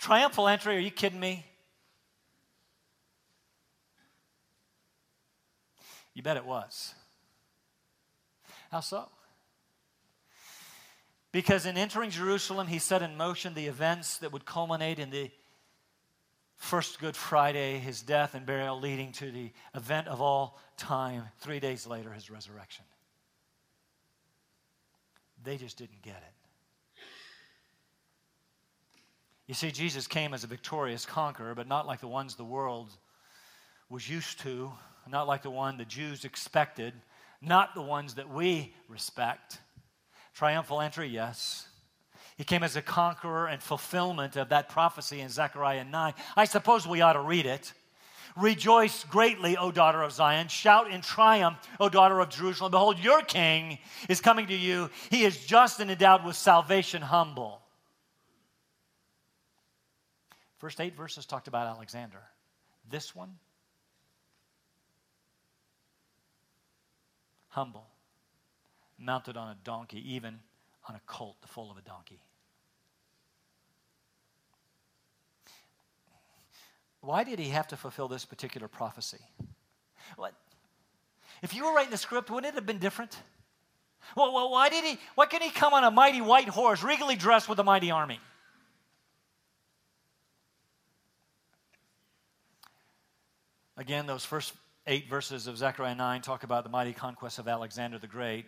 Triumphal 0.01 0.49
entry, 0.49 0.77
are 0.77 0.81
you 0.81 0.91
kidding 0.91 1.21
me? 1.21 1.45
You 6.15 6.23
bet 6.23 6.39
it 6.39 6.47
was. 6.47 6.95
How 8.73 8.81
so? 8.81 9.11
Because 11.33 11.67
in 11.67 11.77
entering 11.77 12.09
Jerusalem, 12.09 12.67
he 12.67 12.79
set 12.79 13.03
in 13.03 13.19
motion 13.19 13.53
the 13.53 13.67
events 13.67 14.17
that 14.19 14.33
would 14.33 14.47
culminate 14.47 14.99
in 14.99 15.11
the 15.11 15.31
first 16.57 16.99
Good 16.99 17.15
Friday, 17.15 17.79
his 17.79 18.01
death 18.01 18.35
and 18.35 18.47
burial, 18.47 18.81
leading 18.81 19.13
to 19.13 19.31
the 19.31 19.53
event 19.75 20.09
of 20.09 20.23
all 20.23 20.59
time, 20.79 21.25
three 21.41 21.61
days 21.61 21.87
later, 21.87 22.11
his 22.11 22.31
resurrection. 22.31 22.87
They 25.45 25.59
just 25.59 25.77
didn't 25.77 26.01
get 26.01 26.17
it. 26.17 26.40
You 29.51 29.55
see, 29.55 29.73
Jesus 29.73 30.07
came 30.07 30.33
as 30.33 30.45
a 30.45 30.47
victorious 30.47 31.05
conqueror, 31.05 31.57
but 31.57 31.67
not 31.67 31.85
like 31.85 31.99
the 31.99 32.07
ones 32.07 32.37
the 32.37 32.45
world 32.45 32.89
was 33.89 34.09
used 34.09 34.39
to, 34.43 34.71
not 35.09 35.27
like 35.27 35.43
the 35.43 35.51
one 35.51 35.77
the 35.77 35.85
Jews 35.85 36.25
expected, 36.25 36.95
not 37.43 37.75
the 37.75 37.83
ones 37.83 38.15
that 38.15 38.31
we 38.31 38.73
respect. 38.87 39.59
Triumphal 40.35 40.81
entry, 40.81 41.09
yes. 41.09 41.67
He 42.37 42.45
came 42.45 42.63
as 42.63 42.77
a 42.77 42.81
conqueror 42.81 43.49
and 43.49 43.61
fulfillment 43.61 44.37
of 44.37 44.51
that 44.51 44.69
prophecy 44.69 45.19
in 45.19 45.29
Zechariah 45.29 45.83
9. 45.83 46.15
I 46.37 46.45
suppose 46.45 46.87
we 46.87 47.01
ought 47.01 47.15
to 47.15 47.21
read 47.21 47.47
it. 47.47 47.73
Rejoice 48.37 49.03
greatly, 49.03 49.57
O 49.57 49.73
daughter 49.73 50.01
of 50.01 50.13
Zion. 50.13 50.47
Shout 50.47 50.93
in 50.93 51.01
triumph, 51.01 51.59
O 51.81 51.89
daughter 51.89 52.21
of 52.21 52.29
Jerusalem. 52.29 52.71
Behold, 52.71 53.01
your 53.01 53.23
king 53.23 53.81
is 54.09 54.21
coming 54.21 54.47
to 54.47 54.55
you. 54.55 54.91
He 55.11 55.25
is 55.25 55.45
just 55.45 55.81
and 55.81 55.91
endowed 55.91 56.25
with 56.25 56.37
salvation, 56.37 57.03
humble. 57.03 57.60
First 60.61 60.79
eight 60.79 60.95
verses 60.95 61.25
talked 61.25 61.49
about 61.49 61.67
Alexander. 61.67 62.21
This 62.91 63.17
one, 63.17 63.39
humble, 67.49 67.87
mounted 68.99 69.39
on 69.39 69.49
a 69.49 69.57
donkey, 69.65 70.05
even 70.15 70.39
on 70.87 70.97
a 70.97 71.01
colt, 71.07 71.37
the 71.41 71.49
foal 71.49 71.71
of 71.71 71.79
a 71.79 71.81
donkey. 71.81 72.21
Why 77.01 77.25
did 77.25 77.39
he 77.39 77.49
have 77.49 77.69
to 77.69 77.77
fulfill 77.79 78.09
this 78.09 78.27
particular 78.27 78.69
prophecy? 78.69 79.21
What? 80.17 80.35
If 81.41 81.55
you 81.55 81.65
were 81.65 81.73
writing 81.73 81.91
the 81.91 81.97
script, 81.97 82.29
wouldn't 82.29 82.53
it 82.53 82.57
have 82.57 82.67
been 82.67 82.79
different? 82.79 83.17
Well, 84.15 84.35
well, 84.35 84.51
why 84.51 84.69
did 84.69 84.85
he? 84.85 84.99
Why 85.15 85.25
couldn't 85.25 85.49
he 85.49 85.55
come 85.55 85.73
on 85.73 85.85
a 85.85 85.91
mighty 85.91 86.21
white 86.21 86.49
horse, 86.49 86.83
regally 86.83 87.17
dressed 87.17 87.49
with 87.49 87.59
a 87.59 87.65
mighty 87.65 87.91
army? 87.91 88.21
Again, 93.81 94.07
those 94.07 94.27
first 94.27 94.53
eight 94.87 95.09
verses 95.09 95.47
of 95.47 95.57
Zechariah 95.57 95.95
9 95.95 96.21
talk 96.21 96.43
about 96.43 96.65
the 96.65 96.71
mighty 96.71 96.93
conquest 96.93 97.39
of 97.39 97.49
Alexander 97.49 97.99
the 97.99 98.07
Great. 98.07 98.45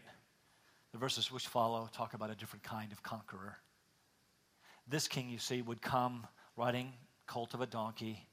The 0.92 0.98
verses 0.98 1.32
which 1.32 1.48
follow 1.48 1.88
talk 1.90 2.12
about 2.12 2.28
a 2.28 2.34
different 2.34 2.62
kind 2.62 2.92
of 2.92 3.02
conqueror. 3.02 3.56
This 4.86 5.08
king, 5.08 5.30
you 5.30 5.38
see, 5.38 5.62
would 5.62 5.80
come 5.80 6.26
riding 6.54 6.92
colt 7.26 7.54
of 7.54 7.62
a 7.62 7.66
donkey, 7.66 8.28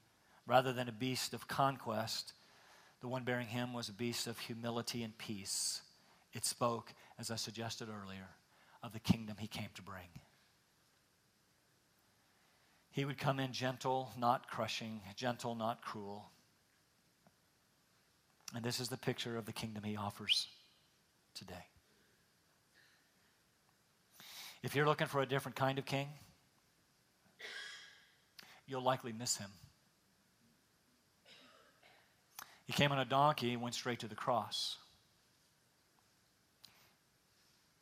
Rather 0.46 0.74
than 0.74 0.90
a 0.90 0.92
beast 0.92 1.36
of 1.36 1.48
conquest, 1.48 2.34
the 3.02 3.08
one 3.08 3.24
bearing 3.24 3.48
him 3.48 3.72
was 3.72 3.88
a 3.88 3.94
beast 3.94 4.26
of 4.26 4.40
humility 4.40 5.04
and 5.04 5.16
peace. 5.18 5.82
It 6.34 6.44
spoke, 6.44 6.92
as 7.20 7.30
I 7.30 7.36
suggested 7.36 7.88
earlier, 7.88 8.28
of 8.82 8.92
the 8.92 9.00
kingdom 9.00 9.38
he 9.40 9.48
came 9.48 9.70
to 9.76 9.84
bring. 9.84 10.10
He 12.90 13.06
would 13.06 13.20
come 13.20 13.40
in 13.40 13.54
gentle, 13.54 14.12
not 14.18 14.50
crushing, 14.50 15.02
gentle, 15.16 15.54
not 15.54 15.84
cruel. 15.84 16.32
And 18.56 18.64
this 18.64 18.80
is 18.80 18.90
the 18.90 18.98
picture 18.98 19.38
of 19.38 19.46
the 19.46 19.54
kingdom 19.54 19.84
he 19.84 19.96
offers 19.96 20.48
today. 21.36 21.68
If 24.64 24.76
you're 24.76 24.86
looking 24.86 25.08
for 25.08 25.22
a 25.22 25.26
different 25.26 25.56
kind 25.56 25.78
of 25.78 25.86
king, 25.86 26.08
you'll 28.68 28.84
likely 28.84 29.14
miss 29.14 29.38
him. 29.38 29.50
He 32.66 32.74
came 32.74 32.92
on 32.92 33.00
a 33.00 33.06
donkey 33.06 33.54
and 33.54 33.62
went 33.62 33.76
straight 33.76 34.00
to 34.00 34.08
the 34.08 34.16
cross. 34.16 34.78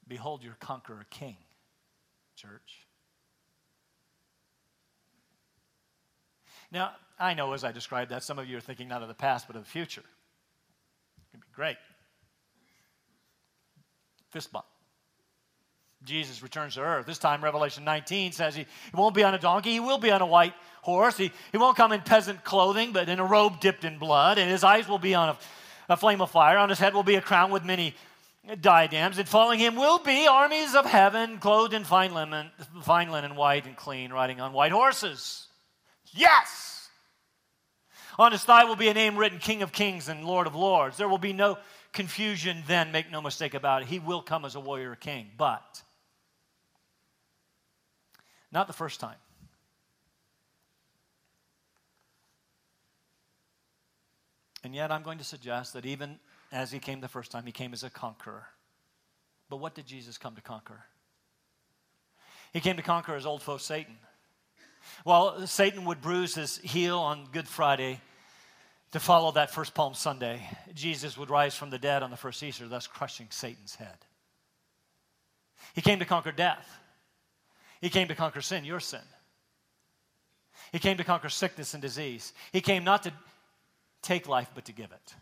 Behold 0.08 0.44
your 0.44 0.56
conqueror 0.60 1.06
king, 1.10 1.36
church. 2.36 2.88
Now, 6.72 6.92
I 7.20 7.34
know 7.34 7.54
as 7.54 7.64
I 7.64 7.72
describe 7.72 8.10
that, 8.10 8.24
some 8.24 8.40
of 8.40 8.48
you 8.48 8.58
are 8.58 8.62
thinking 8.62 8.88
not 8.88 9.02
of 9.02 9.08
the 9.08 9.14
past, 9.14 9.48
but 9.48 9.56
of 9.56 9.64
the 9.64 9.70
future. 9.70 10.04
It'd 11.38 11.52
be 11.52 11.56
great. 11.56 11.78
Fist 14.32 14.52
bump. 14.52 14.66
Jesus 16.04 16.42
returns 16.42 16.76
to 16.76 16.82
earth. 16.82 17.06
This 17.06 17.18
time, 17.18 17.44
Revelation 17.44 17.84
19 17.84 18.32
says 18.32 18.56
he, 18.56 18.62
he 18.62 18.98
won't 18.98 19.16
be 19.16 19.24
on 19.24 19.34
a 19.34 19.40
donkey, 19.40 19.74
he 19.74 19.80
will 19.80 19.98
be 19.98 20.12
on 20.12 20.22
a 20.22 20.26
white 20.26 20.54
horse. 20.82 21.18
He, 21.18 21.32
he 21.52 21.58
won't 21.58 21.76
come 21.76 21.92
in 21.92 22.02
peasant 22.02 22.44
clothing, 22.44 22.94
but 22.94 23.10
in 23.10 23.20
a 23.20 23.26
robe 23.26 23.60
dipped 23.60 23.84
in 23.84 23.98
blood, 23.98 24.38
and 24.38 24.50
his 24.50 24.64
eyes 24.64 24.88
will 24.88 25.00
be 25.00 25.16
on 25.16 25.30
a, 25.30 25.38
a 25.90 25.98
flame 25.98 26.22
of 26.22 26.32
fire. 26.32 26.58
On 26.58 26.70
his 26.70 26.80
head 26.80 26.94
will 26.94 27.04
be 27.04 27.16
a 27.16 27.22
crown 27.22 27.52
with 27.52 27.66
many 27.66 27.96
diadems, 28.62 29.18
and 29.18 29.28
following 29.28 29.60
him 29.60 29.76
will 29.76 30.00
be 30.00 30.28
armies 30.28 30.76
of 30.76 30.86
heaven, 30.86 31.40
clothed 31.40 31.74
in 31.74 31.84
fine 31.84 32.14
linen, 32.14 32.52
fine 32.84 33.10
linen, 33.10 33.36
white 33.36 33.66
and 33.66 33.76
clean, 33.76 34.14
riding 34.14 34.40
on 34.40 34.54
white 34.54 34.72
horses. 34.72 35.48
Yes! 36.12 36.67
On 38.20 38.32
his 38.32 38.44
thigh 38.44 38.66
will 38.66 38.76
be 38.76 38.88
a 38.88 38.94
name 38.94 39.16
written 39.16 39.38
King 39.38 39.62
of 39.62 39.72
Kings 39.72 40.10
and 40.10 40.26
Lord 40.26 40.48
of 40.48 40.56
Lords. 40.56 40.98
There 40.98 41.08
will 41.08 41.20
be 41.20 41.34
no 41.34 41.58
confusion 41.94 42.64
then, 42.68 42.92
make 42.92 43.12
no 43.12 43.22
mistake 43.22 43.54
about 43.54 43.84
it. 43.84 43.88
He 43.88 44.00
will 44.00 44.22
come 44.22 44.44
as 44.44 44.56
a 44.56 44.60
warrior 44.60 44.96
king, 44.96 45.28
but 45.38 45.84
not 48.52 48.66
the 48.66 48.74
first 48.74 49.00
time. 49.00 49.18
And 54.64 54.74
yet, 54.74 54.92
I'm 54.92 55.04
going 55.04 55.20
to 55.20 55.24
suggest 55.24 55.74
that 55.74 55.86
even 55.86 56.18
as 56.52 56.72
he 56.72 56.80
came 56.80 57.00
the 57.00 57.08
first 57.08 57.32
time, 57.32 57.46
he 57.46 57.52
came 57.52 57.72
as 57.72 57.84
a 57.84 57.90
conqueror. 57.90 58.48
But 59.50 59.58
what 59.58 59.76
did 59.76 59.86
Jesus 59.86 60.18
come 60.18 60.36
to 60.36 60.42
conquer? 60.42 60.84
He 62.52 62.60
came 62.60 62.78
to 62.78 62.84
conquer 62.84 63.16
his 63.16 63.26
old 63.26 63.44
foe, 63.44 63.58
Satan. 63.58 63.96
Well, 65.06 65.46
Satan 65.46 65.86
would 65.86 66.02
bruise 66.02 66.34
his 66.36 66.58
heel 66.58 66.98
on 66.98 67.28
Good 67.32 67.48
Friday 67.48 68.02
to 68.92 69.00
follow 69.00 69.32
that 69.34 69.52
first 69.52 69.74
Palm 69.74 69.94
Sunday. 69.94 70.42
Jesus 70.74 71.18
would 71.18 71.30
rise 71.30 71.56
from 71.56 71.70
the 71.70 71.80
dead 71.80 72.04
on 72.04 72.12
the 72.12 72.18
first 72.18 72.42
Easter, 72.42 72.68
thus 72.68 72.88
crushing 72.88 73.28
Satan's 73.30 73.76
head. 73.76 73.98
He 75.74 75.82
came 75.82 76.00
to 76.00 76.06
conquer 76.06 76.32
death. 76.32 76.68
He 77.82 77.90
came 77.90 78.08
to 78.08 78.16
conquer 78.16 78.42
sin, 78.42 78.66
your 78.66 78.80
sin. 78.80 79.02
He 80.72 80.80
came 80.80 80.98
to 80.98 81.04
conquer 81.04 81.30
sickness 81.30 81.74
and 81.74 81.82
disease. 81.82 82.34
He 82.52 82.62
came 82.62 82.84
not 82.84 83.04
to 83.04 83.14
take 84.02 84.28
life, 84.28 84.50
but 84.56 84.66
to 84.66 84.74
give 84.74 84.92
it. 84.92 85.16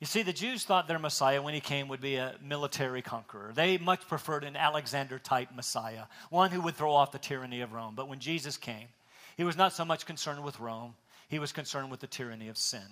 You 0.00 0.06
see, 0.06 0.22
the 0.22 0.32
Jews 0.32 0.64
thought 0.64 0.88
their 0.88 0.98
Messiah, 0.98 1.40
when 1.40 1.54
he 1.54 1.60
came, 1.60 1.86
would 1.86 2.00
be 2.00 2.16
a 2.16 2.34
military 2.42 3.02
conqueror. 3.02 3.52
They 3.54 3.78
much 3.78 4.08
preferred 4.08 4.42
an 4.42 4.56
Alexander 4.56 5.20
type 5.20 5.50
Messiah, 5.54 6.04
one 6.28 6.50
who 6.50 6.60
would 6.62 6.74
throw 6.74 6.92
off 6.92 7.12
the 7.12 7.18
tyranny 7.18 7.60
of 7.60 7.72
Rome. 7.72 7.94
But 7.94 8.08
when 8.08 8.18
Jesus 8.18 8.56
came, 8.56 8.88
he 9.36 9.44
was 9.44 9.56
not 9.56 9.72
so 9.72 9.84
much 9.84 10.06
concerned 10.06 10.42
with 10.42 10.60
Rome, 10.60 10.94
he 11.28 11.38
was 11.38 11.52
concerned 11.52 11.90
with 11.90 12.00
the 12.00 12.06
tyranny 12.06 12.48
of 12.48 12.58
sin. 12.58 12.86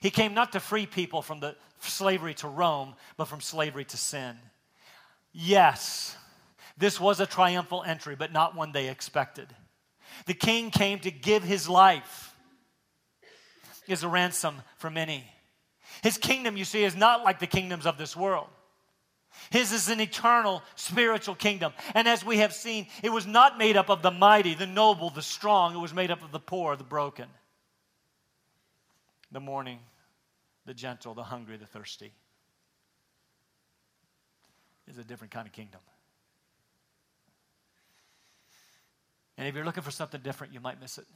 He 0.00 0.10
came 0.10 0.34
not 0.34 0.52
to 0.52 0.60
free 0.60 0.86
people 0.86 1.22
from 1.22 1.40
the 1.40 1.56
slavery 1.80 2.34
to 2.34 2.48
Rome, 2.48 2.94
but 3.16 3.26
from 3.26 3.40
slavery 3.40 3.84
to 3.86 3.96
sin. 3.96 4.36
Yes, 5.32 6.16
this 6.76 7.00
was 7.00 7.20
a 7.20 7.26
triumphal 7.26 7.82
entry, 7.82 8.16
but 8.16 8.32
not 8.32 8.54
one 8.54 8.72
they 8.72 8.88
expected. 8.88 9.48
The 10.26 10.34
king 10.34 10.70
came 10.70 10.98
to 11.00 11.10
give 11.10 11.42
his 11.42 11.68
life 11.68 12.34
as 13.88 14.02
a 14.02 14.08
ransom 14.08 14.62
for 14.76 14.90
many. 14.90 15.24
His 16.02 16.18
kingdom, 16.18 16.56
you 16.56 16.64
see, 16.64 16.84
is 16.84 16.96
not 16.96 17.24
like 17.24 17.38
the 17.38 17.46
kingdoms 17.46 17.86
of 17.86 17.98
this 17.98 18.16
world. 18.16 18.48
His 19.50 19.72
is 19.72 19.88
an 19.88 20.00
eternal 20.00 20.62
spiritual 20.76 21.34
kingdom. 21.34 21.72
And 21.94 22.08
as 22.08 22.24
we 22.24 22.38
have 22.38 22.52
seen, 22.52 22.86
it 23.02 23.10
was 23.10 23.26
not 23.26 23.58
made 23.58 23.76
up 23.76 23.90
of 23.90 24.02
the 24.02 24.10
mighty, 24.10 24.54
the 24.54 24.66
noble, 24.66 25.10
the 25.10 25.22
strong. 25.22 25.74
It 25.74 25.78
was 25.78 25.94
made 25.94 26.10
up 26.10 26.22
of 26.22 26.32
the 26.32 26.40
poor, 26.40 26.76
the 26.76 26.84
broken, 26.84 27.28
the 29.30 29.40
mourning, 29.40 29.78
the 30.66 30.74
gentle, 30.74 31.14
the 31.14 31.24
hungry, 31.24 31.56
the 31.56 31.66
thirsty. 31.66 32.12
It's 34.86 34.98
a 34.98 35.04
different 35.04 35.32
kind 35.32 35.46
of 35.46 35.52
kingdom. 35.52 35.80
And 39.38 39.48
if 39.48 39.54
you're 39.54 39.64
looking 39.64 39.82
for 39.82 39.90
something 39.90 40.20
different, 40.20 40.52
you 40.52 40.60
might 40.60 40.80
miss 40.80 40.98
it. 40.98 41.06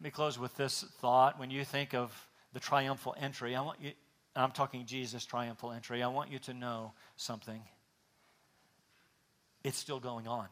Let 0.00 0.04
me 0.04 0.10
close 0.10 0.38
with 0.38 0.56
this 0.56 0.84
thought. 1.00 1.38
When 1.38 1.50
you 1.50 1.64
think 1.64 1.94
of 1.94 2.28
the 2.52 2.60
triumphal 2.60 3.14
entry, 3.18 3.54
I 3.54 3.60
want 3.60 3.80
you, 3.80 3.92
I'm 4.36 4.52
talking 4.52 4.86
Jesus' 4.86 5.24
triumphal 5.24 5.72
entry, 5.72 6.02
I 6.02 6.08
want 6.08 6.30
you 6.30 6.38
to 6.40 6.54
know 6.54 6.92
something. 7.16 7.62
It's 9.64 9.76
still 9.76 10.00
going 10.00 10.26
on. 10.26 10.46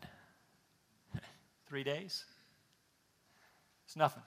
Three 1.68 1.84
days? 1.84 2.24
It's 3.86 3.96
nothing. 3.96 4.22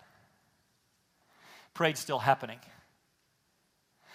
Parade's 1.74 2.00
still 2.00 2.20
happening. 2.20 2.60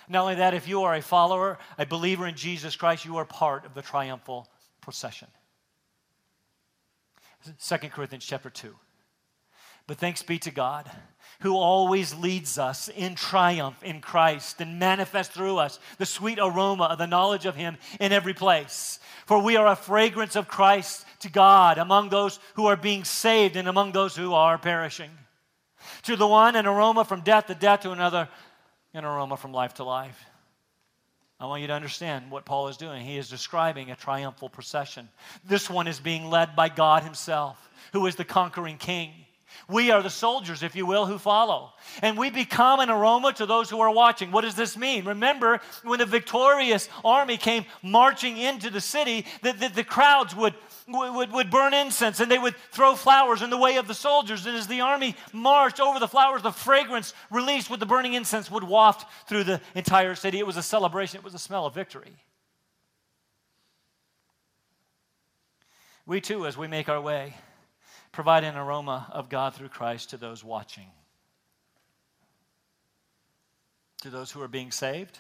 Not 0.09 0.23
only 0.23 0.35
that, 0.37 0.55
if 0.55 0.69
you 0.69 0.83
are 0.83 0.95
a 0.95 1.03
follower, 1.03 1.59
a 1.79 1.87
believer 1.87 2.27
in 2.27 2.35
Jesus 2.35 2.77
Christ, 2.77 3.05
you 3.05 3.17
are 3.17 3.25
part 3.25 3.65
of 3.65 3.75
the 3.75 3.83
triumphal 3.83 4.49
procession. 4.81 5.29
2 7.61 7.77
Corinthians 7.91 8.25
chapter 8.25 8.51
2. 8.51 8.75
But 9.87 9.99
thanks 9.99 10.23
be 10.23 10.39
to 10.41 10.51
God 10.51 10.91
who 11.41 11.57
always 11.57 12.15
leads 12.15 12.59
us 12.59 12.89
in 12.89 13.15
triumph 13.15 13.83
in 13.83 14.01
Christ 14.01 14.61
and 14.61 14.79
manifests 14.79 15.35
through 15.35 15.59
us 15.59 15.79
the 15.99 16.07
sweet 16.07 16.39
aroma 16.41 16.85
of 16.85 16.99
the 16.99 17.07
knowledge 17.07 17.47
of 17.47 17.57
Him 17.57 17.77
in 18.01 18.13
every 18.13 18.35
place. 18.35 18.99
For 19.27 19.43
we 19.43 19.57
are 19.57 19.67
a 19.67 19.77
fragrance 19.77 20.37
of 20.37 20.49
Christ 20.49 21.05
to 21.21 21.31
God 21.31 21.79
among 21.79 22.09
those 22.09 22.39
who 22.55 22.67
are 22.67 22.77
being 22.77 23.05
saved 23.05 23.57
and 23.57 23.69
among 23.69 23.93
those 23.93 24.17
who 24.17 24.33
are 24.35 24.59
perishing. 24.59 25.11
To 26.05 26.17
the 26.17 26.27
one, 26.27 26.57
an 26.57 26.67
aroma 26.67 27.05
from 27.05 27.21
death 27.21 27.47
to 27.47 27.55
death, 27.55 27.81
to 27.81 27.93
another, 27.93 28.29
an 28.95 29.05
aroma 29.05 29.37
from 29.37 29.53
life 29.53 29.75
to 29.75 29.85
life. 29.85 30.25
I 31.39 31.47
want 31.47 31.61
you 31.61 31.69
to 31.69 31.75
understand 31.75 32.31
what 32.31 32.47
Paul 32.47 32.69
is 32.69 32.79
doing. 32.79 33.05
He 33.05 33.19
is 33.19 33.29
describing 33.29 33.91
a 33.91 33.97
triumphal 33.97 34.49
procession. 34.49 35.09
This 35.45 35.69
one 35.69 35.87
is 35.87 36.01
being 36.01 36.31
led 36.31 36.57
by 36.57 36.71
God 36.71 37.03
Himself, 37.03 37.71
who 37.93 38.07
is 38.07 38.17
the 38.17 38.25
conquering 38.25 38.79
king. 38.79 39.13
We 39.69 39.91
are 39.91 40.03
the 40.03 40.11
soldiers, 40.11 40.63
if 40.63 40.77
you 40.77 40.87
will, 40.87 41.07
who 41.07 41.19
follow. 41.19 41.73
And 42.03 42.17
we 42.17 42.31
become 42.31 42.81
an 42.81 42.91
aroma 42.91 43.33
to 43.35 43.47
those 43.47 43.69
who 43.69 43.81
are 43.81 43.91
watching. 43.91 44.31
What 44.31 44.43
does 44.43 44.55
this 44.55 44.77
mean? 44.77 45.05
Remember, 45.05 45.61
when 45.83 45.99
the 45.99 46.07
victorious 46.07 46.89
army 47.05 47.37
came 47.37 47.65
marching 47.83 48.37
into 48.37 48.71
the 48.71 48.81
city, 48.81 49.27
the, 49.43 49.53
the, 49.53 49.69
the 49.69 49.85
crowds 49.85 50.35
would, 50.37 50.55
would, 50.89 51.33
would 51.33 51.51
burn 51.51 51.75
incense 51.75 52.21
and 52.21 52.31
they 52.31 52.39
would 52.39 52.55
throw 52.71 52.95
flowers 52.95 53.43
in 53.43 53.51
the 53.51 53.57
way 53.57 53.77
of 53.77 53.89
the 53.89 53.95
soldiers. 53.95 54.47
And 54.47 54.57
as 54.57 54.67
the 54.67 54.81
army 54.81 55.17
marched 55.33 55.81
over 55.81 55.99
the 55.99 56.09
flowers, 56.09 56.43
the 56.43 56.53
fragrance 56.53 57.15
released 57.31 57.71
with 57.71 57.81
the 57.81 57.87
burning 57.87 58.15
incense 58.15 58.51
would 58.51 58.65
waft 58.65 59.29
through 59.29 59.45
the 59.45 59.61
entire 59.75 60.15
city. 60.15 60.39
It 60.39 60.47
was 60.47 60.57
a 60.57 60.63
celebration, 60.63 61.19
it 61.19 61.25
was 61.25 61.35
a 61.35 61.39
smell 61.39 61.67
of 61.67 61.75
victory. 61.75 62.13
We 66.07 66.21
too, 66.21 66.47
as 66.47 66.57
we 66.57 66.69
make 66.69 66.89
our 66.89 67.01
way, 67.01 67.35
provide 68.17 68.45
an 68.45 68.57
aroma 68.57 69.07
of 69.13 69.29
God 69.29 69.55
through 69.55 69.69
Christ 69.69 70.09
to 70.09 70.17
those 70.17 70.43
watching, 70.43 70.87
to 74.01 74.09
those 74.09 74.31
who 74.31 74.41
are 74.41 74.49
being 74.49 74.71
saved. 74.71 75.19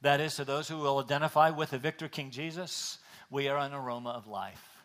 That 0.00 0.20
is, 0.20 0.34
to 0.34 0.44
those 0.44 0.66
who 0.66 0.78
will 0.78 0.98
identify 0.98 1.50
with 1.50 1.70
the 1.70 1.78
victor 1.78 2.08
King 2.08 2.32
Jesus, 2.32 2.98
we 3.30 3.46
are 3.46 3.56
an 3.56 3.72
aroma 3.72 4.10
of 4.10 4.26
life. 4.26 4.82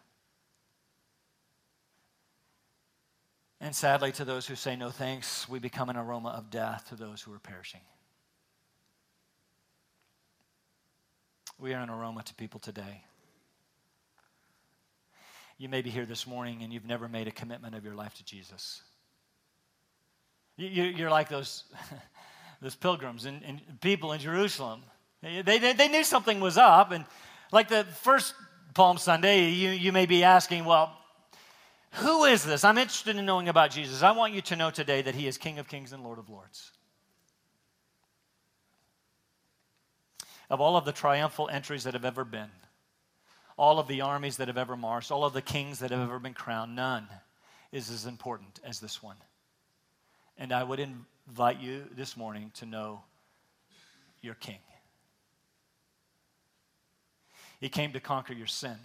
And 3.60 3.76
sadly, 3.76 4.12
to 4.12 4.24
those 4.24 4.46
who 4.46 4.54
say 4.54 4.76
no 4.76 4.92
thanks, 4.92 5.50
we 5.50 5.58
become 5.58 5.90
an 5.90 5.98
aroma 5.98 6.30
of 6.30 6.52
death 6.52 6.90
to 6.90 6.96
those 6.96 7.24
who 7.24 7.34
are 7.34 7.40
perishing. 7.40 7.82
We 11.58 11.74
are 11.74 11.82
an 11.82 11.90
aroma 11.90 12.22
to 12.22 12.36
people 12.36 12.60
today. 12.60 13.02
You 15.58 15.70
may 15.70 15.82
be 15.82 15.90
here 15.90 16.06
this 16.06 16.28
morning 16.28 16.62
and 16.62 16.72
you've 16.72 16.86
never 16.86 17.08
made 17.08 17.28
a 17.28 17.32
commitment 17.32 17.74
of 17.76 17.84
your 17.84 17.96
life 17.96 18.14
to 18.16 18.26
Jesus. 18.26 18.82
You, 20.56 21.06
are 21.06 21.10
like 21.10 21.30
those, 21.30 21.64
those 22.62 22.76
pilgrims 22.76 23.26
and, 23.26 23.44
and, 23.44 23.62
people 23.82 24.12
in 24.12 24.20
Jerusalem. 24.20 24.82
They, 25.22 25.42
they, 25.42 25.74
they 25.74 25.88
knew 25.88 26.04
something 26.04 26.40
was 26.40 26.58
up. 26.58 26.92
And 26.92 27.06
like 27.52 27.70
the 27.70 27.86
first 28.02 28.34
Palm 28.74 28.98
Sunday, 28.98 29.50
you, 29.50 29.70
you 29.70 29.92
may 29.92 30.06
be 30.06 30.24
asking, 30.24 30.66
well, 30.66 30.96
who 31.94 32.26
is 32.26 32.44
this? 32.44 32.64
I'm 32.64 32.78
interested 32.78 33.16
in 33.16 33.26
knowing 33.26 33.50
about 33.50 33.72
Jesus. 33.72 34.04
I 34.04 34.12
want 34.12 34.34
you 34.34 34.42
to 34.42 34.56
know 34.56 34.70
today 34.70 35.02
that 35.02 35.16
he 35.16 35.28
is 35.28 35.38
King 35.38 35.58
of 35.58 35.68
Kings 35.68 35.94
and 35.94 36.04
Lord 36.04 36.20
of 36.20 36.30
Lords. 36.30 36.72
Of 40.50 40.62
all 40.62 40.78
of 40.78 40.86
the 40.86 40.92
triumphal 40.92 41.50
entries 41.50 41.84
that 41.86 41.94
have 41.94 42.06
ever 42.06 42.24
been, 42.24 42.50
all 43.58 43.80
of 43.80 43.88
the 43.88 44.02
armies 44.02 44.38
that 44.38 44.48
have 44.48 44.58
ever 44.58 44.78
marched, 44.78 45.12
all 45.12 45.26
of 45.26 45.34
the 45.34 45.42
kings 45.42 45.80
that 45.80 45.92
have 45.92 46.00
ever 46.00 46.20
been 46.20 46.34
crowned, 46.34 46.76
none 46.76 47.08
is 47.72 47.90
as 47.90 48.06
important 48.06 48.60
as 48.64 48.80
this 48.80 49.02
one. 49.02 49.18
And 50.38 50.52
I 50.52 50.64
would 50.64 50.80
invite 50.80 51.60
you 51.60 51.86
this 51.96 52.16
morning 52.16 52.52
to 52.56 52.66
know 52.66 53.02
your 54.22 54.36
king. 54.36 54.60
He 57.60 57.70
came 57.70 57.94
to 57.94 58.00
conquer 58.00 58.34
your 58.34 58.48
sin, 58.48 58.78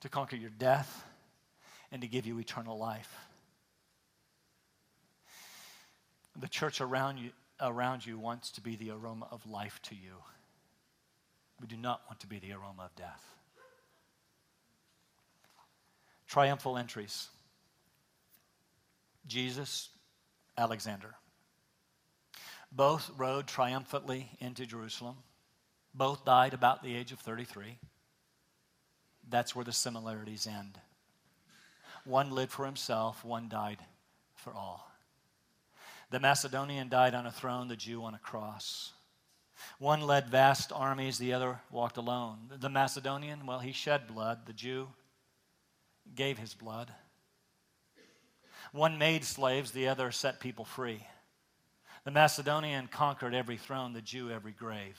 to 0.00 0.08
conquer 0.08 0.36
your 0.36 0.50
death, 0.50 1.04
and 1.90 2.00
to 2.02 2.08
give 2.08 2.24
you 2.24 2.38
eternal 2.38 2.78
life. 2.78 3.12
The 6.40 6.48
church 6.48 6.80
around 6.80 7.18
you, 7.18 7.30
around 7.60 8.06
you 8.06 8.18
wants 8.18 8.52
to 8.52 8.60
be 8.60 8.76
the 8.76 8.90
aroma 8.90 9.26
of 9.30 9.44
life 9.46 9.80
to 9.84 9.94
you. 9.96 10.14
We 11.62 11.68
do 11.68 11.76
not 11.76 12.02
want 12.08 12.18
to 12.20 12.26
be 12.26 12.40
the 12.40 12.52
aroma 12.52 12.86
of 12.86 12.96
death. 12.96 13.24
Triumphal 16.26 16.76
entries 16.76 17.28
Jesus, 19.28 19.90
Alexander. 20.58 21.14
Both 22.72 23.10
rode 23.16 23.46
triumphantly 23.46 24.30
into 24.40 24.66
Jerusalem. 24.66 25.16
Both 25.94 26.24
died 26.24 26.52
about 26.52 26.82
the 26.82 26.96
age 26.96 27.12
of 27.12 27.20
33. 27.20 27.78
That's 29.28 29.54
where 29.54 29.64
the 29.64 29.72
similarities 29.72 30.48
end. 30.48 30.78
One 32.04 32.32
lived 32.32 32.50
for 32.50 32.66
himself, 32.66 33.24
one 33.24 33.48
died 33.48 33.78
for 34.34 34.52
all. 34.52 34.90
The 36.10 36.18
Macedonian 36.18 36.88
died 36.88 37.14
on 37.14 37.26
a 37.26 37.30
throne, 37.30 37.68
the 37.68 37.76
Jew 37.76 38.02
on 38.02 38.14
a 38.14 38.18
cross. 38.18 38.92
One 39.78 40.00
led 40.00 40.28
vast 40.28 40.72
armies, 40.72 41.18
the 41.18 41.32
other 41.32 41.60
walked 41.70 41.96
alone. 41.96 42.38
The 42.58 42.68
Macedonian, 42.68 43.46
well, 43.46 43.58
he 43.58 43.72
shed 43.72 44.06
blood. 44.06 44.46
The 44.46 44.52
Jew 44.52 44.88
gave 46.14 46.38
his 46.38 46.54
blood. 46.54 46.92
One 48.72 48.98
made 48.98 49.24
slaves, 49.24 49.70
the 49.70 49.88
other 49.88 50.10
set 50.10 50.40
people 50.40 50.64
free. 50.64 51.06
The 52.04 52.10
Macedonian 52.10 52.88
conquered 52.88 53.34
every 53.34 53.56
throne, 53.56 53.92
the 53.92 54.02
Jew 54.02 54.30
every 54.30 54.52
grave. 54.52 54.98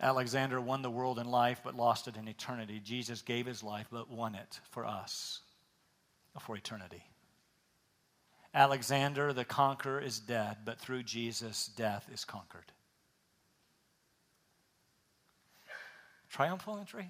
Alexander 0.00 0.60
won 0.60 0.82
the 0.82 0.90
world 0.90 1.18
in 1.18 1.28
life 1.28 1.60
but 1.64 1.74
lost 1.74 2.06
it 2.06 2.16
in 2.16 2.28
eternity. 2.28 2.80
Jesus 2.82 3.20
gave 3.22 3.46
his 3.46 3.62
life 3.62 3.88
but 3.90 4.08
won 4.08 4.34
it 4.34 4.60
for 4.70 4.86
us 4.86 5.40
for 6.40 6.56
eternity. 6.56 7.02
Alexander 8.58 9.32
the 9.32 9.44
conqueror 9.44 10.00
is 10.00 10.18
dead, 10.18 10.56
but 10.64 10.80
through 10.80 11.04
Jesus, 11.04 11.70
death 11.76 12.08
is 12.12 12.24
conquered. 12.24 12.72
Triumphal 16.28 16.76
entry? 16.76 17.08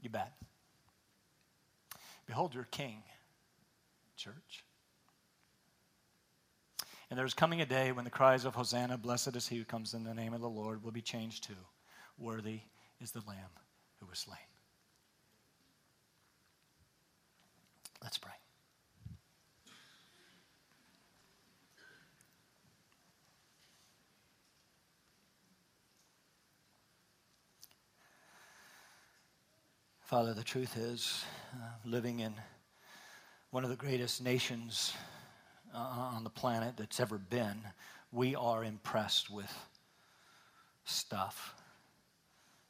You 0.00 0.10
bet. 0.10 0.32
Behold 2.24 2.54
your 2.54 2.68
king, 2.70 3.02
church. 4.16 4.64
And 7.10 7.18
there's 7.18 7.34
coming 7.34 7.60
a 7.60 7.66
day 7.66 7.90
when 7.90 8.04
the 8.04 8.12
cries 8.12 8.44
of 8.44 8.54
Hosanna, 8.54 8.96
blessed 8.96 9.34
is 9.34 9.48
he 9.48 9.58
who 9.58 9.64
comes 9.64 9.92
in 9.92 10.04
the 10.04 10.14
name 10.14 10.34
of 10.34 10.40
the 10.40 10.48
Lord, 10.48 10.84
will 10.84 10.92
be 10.92 11.02
changed 11.02 11.42
to, 11.48 11.54
worthy 12.16 12.60
is 13.00 13.10
the 13.10 13.22
Lamb 13.26 13.50
who 13.98 14.06
was 14.06 14.20
slain. 14.20 14.38
Let's 18.00 18.18
pray. 18.18 18.30
Father, 30.12 30.34
the 30.34 30.44
truth 30.44 30.76
is, 30.76 31.24
uh, 31.54 31.64
living 31.86 32.20
in 32.20 32.34
one 33.50 33.64
of 33.64 33.70
the 33.70 33.76
greatest 33.76 34.22
nations 34.22 34.92
uh, 35.74 35.78
on 35.78 36.22
the 36.22 36.28
planet 36.28 36.74
that's 36.76 37.00
ever 37.00 37.16
been, 37.16 37.56
we 38.12 38.34
are 38.34 38.62
impressed 38.62 39.30
with 39.30 39.50
stuff. 40.84 41.54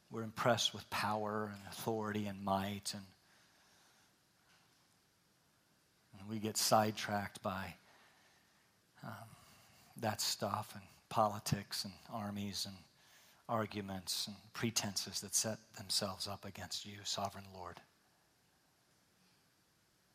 We're 0.09 0.23
impressed 0.23 0.73
with 0.73 0.89
power 0.89 1.51
and 1.53 1.61
authority 1.69 2.27
and 2.27 2.41
might, 2.45 2.93
and, 2.93 3.03
and 6.17 6.29
we 6.29 6.39
get 6.39 6.55
sidetracked 6.55 7.43
by 7.43 7.75
um, 9.03 9.11
that 9.97 10.21
stuff 10.21 10.71
and 10.75 10.83
politics 11.09 11.83
and 11.83 11.93
armies 12.09 12.65
and 12.65 12.77
arguments 13.49 14.27
and 14.27 14.35
pretenses 14.53 15.21
that 15.21 15.35
set 15.35 15.57
themselves 15.77 16.27
up 16.27 16.45
against 16.45 16.85
you, 16.85 16.97
sovereign 17.03 17.45
Lord. 17.53 17.79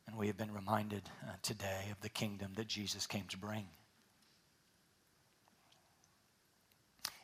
And 0.06 0.16
we 0.16 0.26
have 0.28 0.38
been 0.38 0.54
reminded 0.54 1.02
uh, 1.26 1.32
today 1.42 1.88
of 1.92 2.00
the 2.00 2.08
kingdom 2.08 2.52
that 2.56 2.66
Jesus 2.66 3.06
came 3.06 3.24
to 3.28 3.36
bring. 3.36 3.66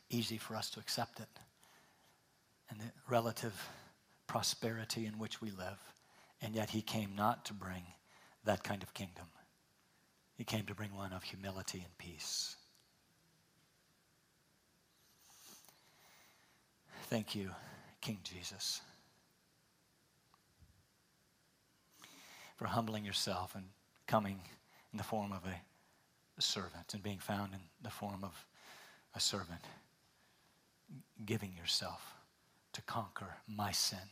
Easy 0.09 0.37
for 0.37 0.55
us 0.55 0.69
to 0.71 0.79
accept 0.79 1.19
it 1.19 1.27
and 2.69 2.79
the 2.79 2.91
relative 3.09 3.69
prosperity 4.27 5.05
in 5.05 5.17
which 5.17 5.41
we 5.41 5.51
live. 5.51 5.79
And 6.41 6.53
yet, 6.53 6.69
he 6.69 6.81
came 6.81 7.15
not 7.15 7.45
to 7.45 7.53
bring 7.53 7.83
that 8.43 8.63
kind 8.63 8.83
of 8.83 8.93
kingdom, 8.93 9.25
he 10.35 10.43
came 10.43 10.65
to 10.65 10.75
bring 10.75 10.93
one 10.93 11.13
of 11.13 11.23
humility 11.23 11.79
and 11.79 11.97
peace. 11.97 12.55
Thank 17.07 17.35
you, 17.35 17.51
King 18.01 18.19
Jesus. 18.23 18.81
for 22.55 22.65
humbling 22.65 23.05
yourself 23.05 23.55
and 23.55 23.65
coming 24.07 24.39
in 24.91 24.97
the 24.97 25.03
form 25.03 25.31
of 25.31 25.41
a, 25.45 25.61
servant 26.37 26.93
and 26.93 27.01
being 27.01 27.17
found 27.17 27.53
in 27.53 27.61
the 27.81 27.89
form 27.89 28.21
of 28.21 28.45
a 29.15 29.21
servant, 29.21 29.61
giving 31.25 31.53
yourself 31.55 32.13
to 32.73 32.81
conquer 32.81 33.35
my 33.47 33.71
sin 33.71 34.09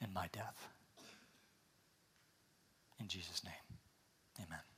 and 0.00 0.14
my 0.14 0.26
death. 0.32 0.68
In 2.98 3.08
Jesus' 3.08 3.44
name, 3.44 3.52
amen. 4.40 4.73